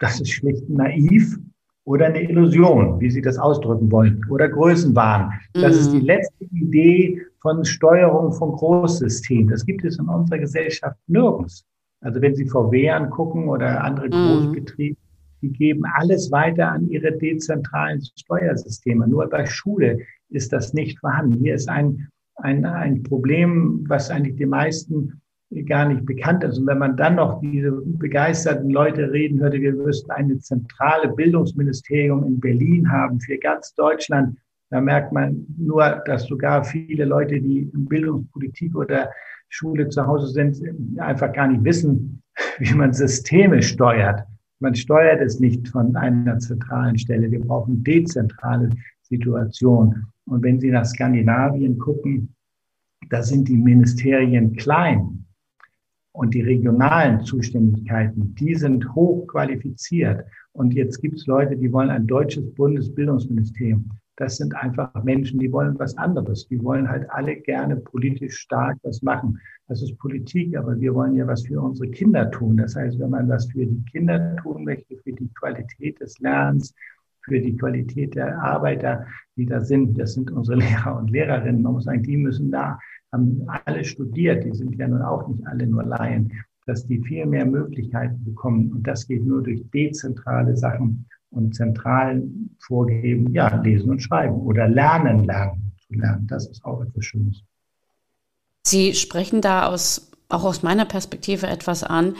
das 0.00 0.20
ist 0.20 0.30
schlicht 0.30 0.68
naiv 0.68 1.38
oder 1.84 2.06
eine 2.06 2.22
Illusion, 2.22 3.00
wie 3.00 3.10
Sie 3.10 3.22
das 3.22 3.38
ausdrücken 3.38 3.90
wollen, 3.90 4.24
oder 4.30 4.48
Größenwahn. 4.48 5.32
Das 5.54 5.74
mhm. 5.74 5.80
ist 5.80 5.92
die 5.92 6.00
mhm. 6.00 6.06
letzte 6.06 6.44
Idee 6.52 7.22
von 7.40 7.64
Steuerung 7.64 8.32
von 8.32 8.52
Großsystemen. 8.52 9.48
Das 9.48 9.66
gibt 9.66 9.84
es 9.84 9.98
in 9.98 10.08
unserer 10.08 10.38
Gesellschaft 10.38 10.96
nirgends. 11.08 11.64
Also 12.00 12.20
wenn 12.20 12.34
Sie 12.34 12.46
VW 12.46 12.90
angucken 12.90 13.48
oder 13.48 13.82
andere 13.82 14.06
mhm. 14.06 14.10
Großbetriebe, 14.10 14.96
die 15.42 15.52
geben 15.52 15.82
alles 15.96 16.30
weiter 16.30 16.70
an 16.70 16.88
ihre 16.88 17.12
dezentralen 17.12 18.00
Steuersysteme. 18.16 19.08
Nur 19.08 19.28
bei 19.28 19.44
Schule 19.44 19.98
ist 20.30 20.52
das 20.52 20.72
nicht 20.72 21.00
vorhanden. 21.00 21.40
Hier 21.40 21.56
ist 21.56 21.68
ein, 21.68 22.08
ein, 22.36 22.64
ein 22.64 23.02
Problem, 23.02 23.84
was 23.88 24.08
eigentlich 24.08 24.36
die 24.36 24.46
meisten 24.46 25.20
gar 25.66 25.88
nicht 25.88 26.06
bekannt 26.06 26.44
ist. 26.44 26.58
Und 26.58 26.66
wenn 26.66 26.78
man 26.78 26.96
dann 26.96 27.16
noch 27.16 27.40
diese 27.40 27.70
begeisterten 27.70 28.70
Leute 28.70 29.12
reden 29.12 29.40
hörte, 29.40 29.60
wir 29.60 29.74
müssten 29.74 30.10
eine 30.10 30.38
zentrale 30.38 31.08
Bildungsministerium 31.08 32.24
in 32.24 32.40
Berlin 32.40 32.90
haben 32.90 33.20
für 33.20 33.36
ganz 33.38 33.74
Deutschland, 33.74 34.38
da 34.70 34.80
merkt 34.80 35.12
man 35.12 35.44
nur, 35.58 36.02
dass 36.06 36.24
sogar 36.24 36.64
viele 36.64 37.04
Leute, 37.04 37.38
die 37.40 37.70
in 37.74 37.84
Bildungspolitik 37.84 38.74
oder 38.74 39.10
Schule 39.50 39.90
zu 39.90 40.06
Hause 40.06 40.28
sind, 40.28 40.58
einfach 40.98 41.30
gar 41.32 41.48
nicht 41.48 41.62
wissen, 41.62 42.22
wie 42.58 42.72
man 42.74 42.94
Systeme 42.94 43.62
steuert. 43.62 44.22
Man 44.60 44.74
steuert 44.74 45.20
es 45.20 45.40
nicht 45.40 45.68
von 45.68 45.94
einer 45.96 46.38
zentralen 46.38 46.96
Stelle. 46.96 47.30
Wir 47.30 47.40
brauchen 47.40 47.84
dezentrale 47.84 48.70
Situationen. 49.02 50.06
Und 50.24 50.42
wenn 50.42 50.58
Sie 50.58 50.70
nach 50.70 50.86
Skandinavien 50.86 51.78
gucken, 51.78 52.34
da 53.10 53.22
sind 53.22 53.48
die 53.48 53.56
Ministerien 53.56 54.56
klein 54.56 55.22
und 56.12 56.34
die 56.34 56.42
regionalen 56.42 57.20
Zuständigkeiten, 57.24 58.34
die 58.34 58.54
sind 58.54 58.94
hoch 58.94 59.26
qualifiziert. 59.26 60.24
Und 60.52 60.74
jetzt 60.74 61.00
gibt 61.00 61.16
es 61.16 61.26
Leute, 61.26 61.56
die 61.56 61.72
wollen 61.72 61.90
ein 61.90 62.06
deutsches 62.06 62.52
Bundesbildungsministerium. 62.54 63.90
Das 64.16 64.36
sind 64.36 64.54
einfach 64.54 64.92
Menschen, 65.04 65.40
die 65.40 65.50
wollen 65.50 65.78
was 65.78 65.96
anderes. 65.96 66.46
Die 66.48 66.62
wollen 66.62 66.88
halt 66.88 67.10
alle 67.10 67.36
gerne 67.36 67.76
politisch 67.76 68.36
stark 68.36 68.76
was 68.82 69.00
machen. 69.00 69.40
Das 69.68 69.82
ist 69.82 69.98
Politik, 69.98 70.54
aber 70.56 70.78
wir 70.78 70.94
wollen 70.94 71.16
ja 71.16 71.26
was 71.26 71.46
für 71.46 71.60
unsere 71.60 71.90
Kinder 71.90 72.30
tun. 72.30 72.58
Das 72.58 72.76
heißt, 72.76 72.98
wenn 72.98 73.10
man 73.10 73.28
was 73.30 73.50
für 73.50 73.64
die 73.64 73.82
Kinder 73.90 74.36
tun 74.36 74.64
möchte, 74.64 74.96
für 74.98 75.12
die 75.12 75.30
Qualität 75.32 75.98
des 75.98 76.18
Lernens, 76.18 76.74
für 77.24 77.40
die 77.40 77.56
Qualität 77.56 78.14
der 78.14 78.40
Arbeiter, 78.40 79.06
die 79.36 79.46
da 79.46 79.60
sind, 79.60 79.98
das 79.98 80.14
sind 80.14 80.30
unsere 80.30 80.58
Lehrer 80.60 80.98
und 80.98 81.10
Lehrerinnen. 81.10 81.62
Man 81.62 81.74
muss 81.74 81.84
sagen, 81.84 82.02
die 82.02 82.16
müssen 82.16 82.50
da 82.50 82.78
haben 83.12 83.46
alle 83.66 83.84
studiert, 83.84 84.44
die 84.44 84.54
sind 84.54 84.74
ja 84.76 84.88
nun 84.88 85.02
auch 85.02 85.28
nicht 85.28 85.46
alle 85.46 85.66
nur 85.66 85.84
Laien, 85.84 86.32
dass 86.66 86.86
die 86.86 87.00
viel 87.02 87.26
mehr 87.26 87.44
Möglichkeiten 87.44 88.24
bekommen. 88.24 88.72
Und 88.72 88.86
das 88.86 89.06
geht 89.06 89.24
nur 89.24 89.42
durch 89.42 89.62
dezentrale 89.70 90.56
Sachen 90.56 91.06
und 91.30 91.54
zentral 91.54 92.22
vorgeben, 92.58 93.32
ja, 93.32 93.54
lesen 93.62 93.90
und 93.90 94.00
schreiben 94.00 94.36
oder 94.36 94.68
lernen, 94.68 95.24
lernen 95.24 95.72
zu 95.86 95.94
lernen. 95.94 96.26
Das 96.26 96.46
ist 96.46 96.64
auch 96.64 96.82
etwas 96.82 97.04
Schönes. 97.04 97.42
Sie 98.64 98.94
sprechen 98.94 99.40
da 99.40 99.66
aus, 99.66 100.10
auch 100.28 100.44
aus 100.44 100.62
meiner 100.62 100.84
Perspektive 100.84 101.48
etwas 101.48 101.84
an, 101.84 102.14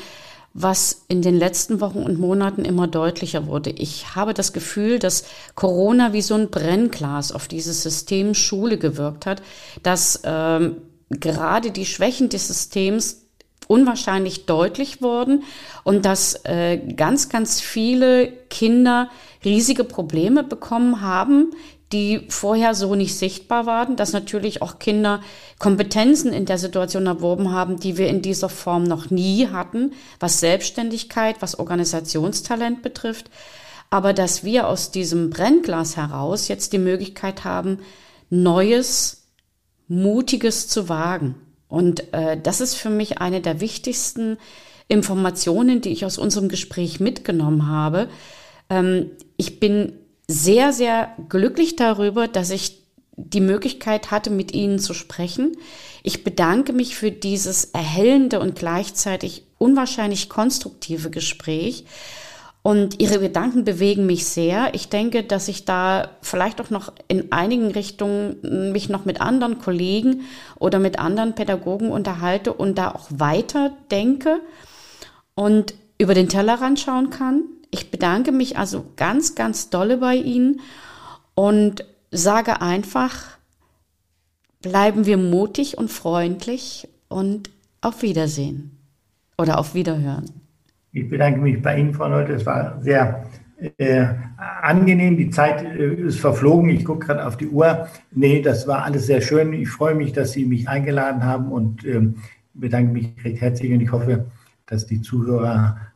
was 0.54 1.04
in 1.08 1.22
den 1.22 1.38
letzten 1.38 1.80
Wochen 1.80 2.02
und 2.02 2.18
Monaten 2.18 2.64
immer 2.64 2.86
deutlicher 2.86 3.46
wurde. 3.46 3.70
Ich 3.70 4.14
habe 4.14 4.34
das 4.34 4.52
Gefühl, 4.52 4.98
dass 4.98 5.24
Corona 5.54 6.12
wie 6.12 6.22
so 6.22 6.34
ein 6.34 6.50
Brennglas 6.50 7.32
auf 7.32 7.48
dieses 7.48 7.82
System 7.82 8.34
Schule 8.34 8.78
gewirkt 8.78 9.26
hat, 9.26 9.42
dass 9.82 10.20
ähm, 10.24 10.76
gerade 11.10 11.70
die 11.70 11.86
Schwächen 11.86 12.28
des 12.28 12.48
Systems 12.48 13.22
unwahrscheinlich 13.68 14.44
deutlich 14.44 15.00
wurden 15.00 15.44
und 15.84 16.04
dass 16.04 16.44
äh, 16.44 16.76
ganz, 16.76 17.28
ganz 17.30 17.60
viele 17.60 18.32
Kinder 18.50 19.08
riesige 19.44 19.84
Probleme 19.84 20.42
bekommen 20.42 21.00
haben, 21.00 21.52
die 21.92 22.26
vorher 22.28 22.74
so 22.74 22.94
nicht 22.94 23.16
sichtbar 23.16 23.66
waren, 23.66 23.96
dass 23.96 24.12
natürlich 24.12 24.62
auch 24.62 24.78
Kinder 24.78 25.20
Kompetenzen 25.58 26.32
in 26.32 26.46
der 26.46 26.58
Situation 26.58 27.06
erworben 27.06 27.52
haben, 27.52 27.78
die 27.78 27.98
wir 27.98 28.08
in 28.08 28.22
dieser 28.22 28.48
Form 28.48 28.84
noch 28.84 29.10
nie 29.10 29.48
hatten, 29.48 29.92
was 30.18 30.40
Selbstständigkeit, 30.40 31.36
was 31.40 31.58
Organisationstalent 31.58 32.82
betrifft, 32.82 33.30
aber 33.90 34.12
dass 34.12 34.42
wir 34.42 34.68
aus 34.68 34.90
diesem 34.90 35.30
Brennglas 35.30 35.96
heraus 35.96 36.48
jetzt 36.48 36.72
die 36.72 36.78
Möglichkeit 36.78 37.44
haben, 37.44 37.78
Neues, 38.30 39.28
Mutiges 39.88 40.68
zu 40.68 40.88
wagen. 40.88 41.34
Und 41.68 42.12
äh, 42.14 42.40
das 42.42 42.62
ist 42.62 42.74
für 42.74 42.88
mich 42.88 43.18
eine 43.18 43.42
der 43.42 43.60
wichtigsten 43.60 44.38
Informationen, 44.88 45.82
die 45.82 45.90
ich 45.90 46.04
aus 46.06 46.16
unserem 46.18 46.48
Gespräch 46.48 47.00
mitgenommen 47.00 47.66
habe. 47.66 48.08
Ähm, 48.70 49.10
ich 49.36 49.60
bin 49.60 49.92
sehr, 50.32 50.72
sehr 50.72 51.14
glücklich 51.28 51.76
darüber, 51.76 52.28
dass 52.28 52.50
ich 52.50 52.82
die 53.16 53.40
Möglichkeit 53.40 54.10
hatte, 54.10 54.30
mit 54.30 54.52
Ihnen 54.52 54.78
zu 54.78 54.94
sprechen. 54.94 55.56
Ich 56.02 56.24
bedanke 56.24 56.72
mich 56.72 56.96
für 56.96 57.10
dieses 57.10 57.66
erhellende 57.66 58.40
und 58.40 58.56
gleichzeitig 58.56 59.44
unwahrscheinlich 59.58 60.28
konstruktive 60.28 61.10
Gespräch. 61.10 61.84
Und 62.62 63.00
Ihre 63.00 63.18
Gedanken 63.18 63.64
bewegen 63.64 64.06
mich 64.06 64.24
sehr. 64.24 64.72
Ich 64.72 64.88
denke, 64.88 65.24
dass 65.24 65.48
ich 65.48 65.64
da 65.64 66.10
vielleicht 66.22 66.60
auch 66.60 66.70
noch 66.70 66.92
in 67.08 67.32
einigen 67.32 67.72
Richtungen 67.72 68.72
mich 68.72 68.88
noch 68.88 69.04
mit 69.04 69.20
anderen 69.20 69.58
Kollegen 69.58 70.22
oder 70.58 70.78
mit 70.78 70.98
anderen 70.98 71.34
Pädagogen 71.34 71.90
unterhalte 71.90 72.52
und 72.52 72.78
da 72.78 72.92
auch 72.92 73.08
weiter 73.10 73.72
denke 73.90 74.40
und 75.34 75.74
über 75.98 76.14
den 76.14 76.28
Tellerrand 76.28 76.78
schauen 76.78 77.10
kann. 77.10 77.42
Ich 77.74 77.90
bedanke 77.90 78.32
mich 78.32 78.58
also 78.58 78.84
ganz, 78.96 79.34
ganz 79.34 79.70
dolle 79.70 79.96
bei 79.96 80.14
Ihnen 80.14 80.60
und 81.34 81.86
sage 82.10 82.60
einfach, 82.60 83.38
bleiben 84.60 85.06
wir 85.06 85.16
mutig 85.16 85.78
und 85.78 85.90
freundlich 85.90 86.86
und 87.08 87.50
auf 87.80 88.02
Wiedersehen 88.02 88.76
oder 89.38 89.58
auf 89.58 89.74
Wiederhören. 89.74 90.26
Ich 90.92 91.08
bedanke 91.08 91.40
mich 91.40 91.62
bei 91.62 91.78
Ihnen, 91.78 91.94
Frau 91.94 92.08
Leute. 92.08 92.34
Es 92.34 92.44
war 92.44 92.78
sehr 92.82 93.24
äh, 93.78 94.04
angenehm. 94.60 95.16
Die 95.16 95.30
Zeit 95.30 95.64
äh, 95.64 95.94
ist 95.94 96.20
verflogen. 96.20 96.68
Ich 96.68 96.84
gucke 96.84 97.06
gerade 97.06 97.26
auf 97.26 97.38
die 97.38 97.48
Uhr. 97.48 97.88
Nee, 98.10 98.42
das 98.42 98.66
war 98.68 98.84
alles 98.84 99.06
sehr 99.06 99.22
schön. 99.22 99.54
Ich 99.54 99.70
freue 99.70 99.94
mich, 99.94 100.12
dass 100.12 100.32
Sie 100.32 100.44
mich 100.44 100.68
eingeladen 100.68 101.24
haben 101.24 101.50
und 101.50 101.86
äh, 101.86 102.02
bedanke 102.52 102.92
mich 102.92 103.14
recht 103.24 103.40
herzlich 103.40 103.72
und 103.72 103.80
ich 103.80 103.90
hoffe, 103.90 104.26
dass 104.66 104.86
die 104.86 105.00
Zuhörer 105.00 105.78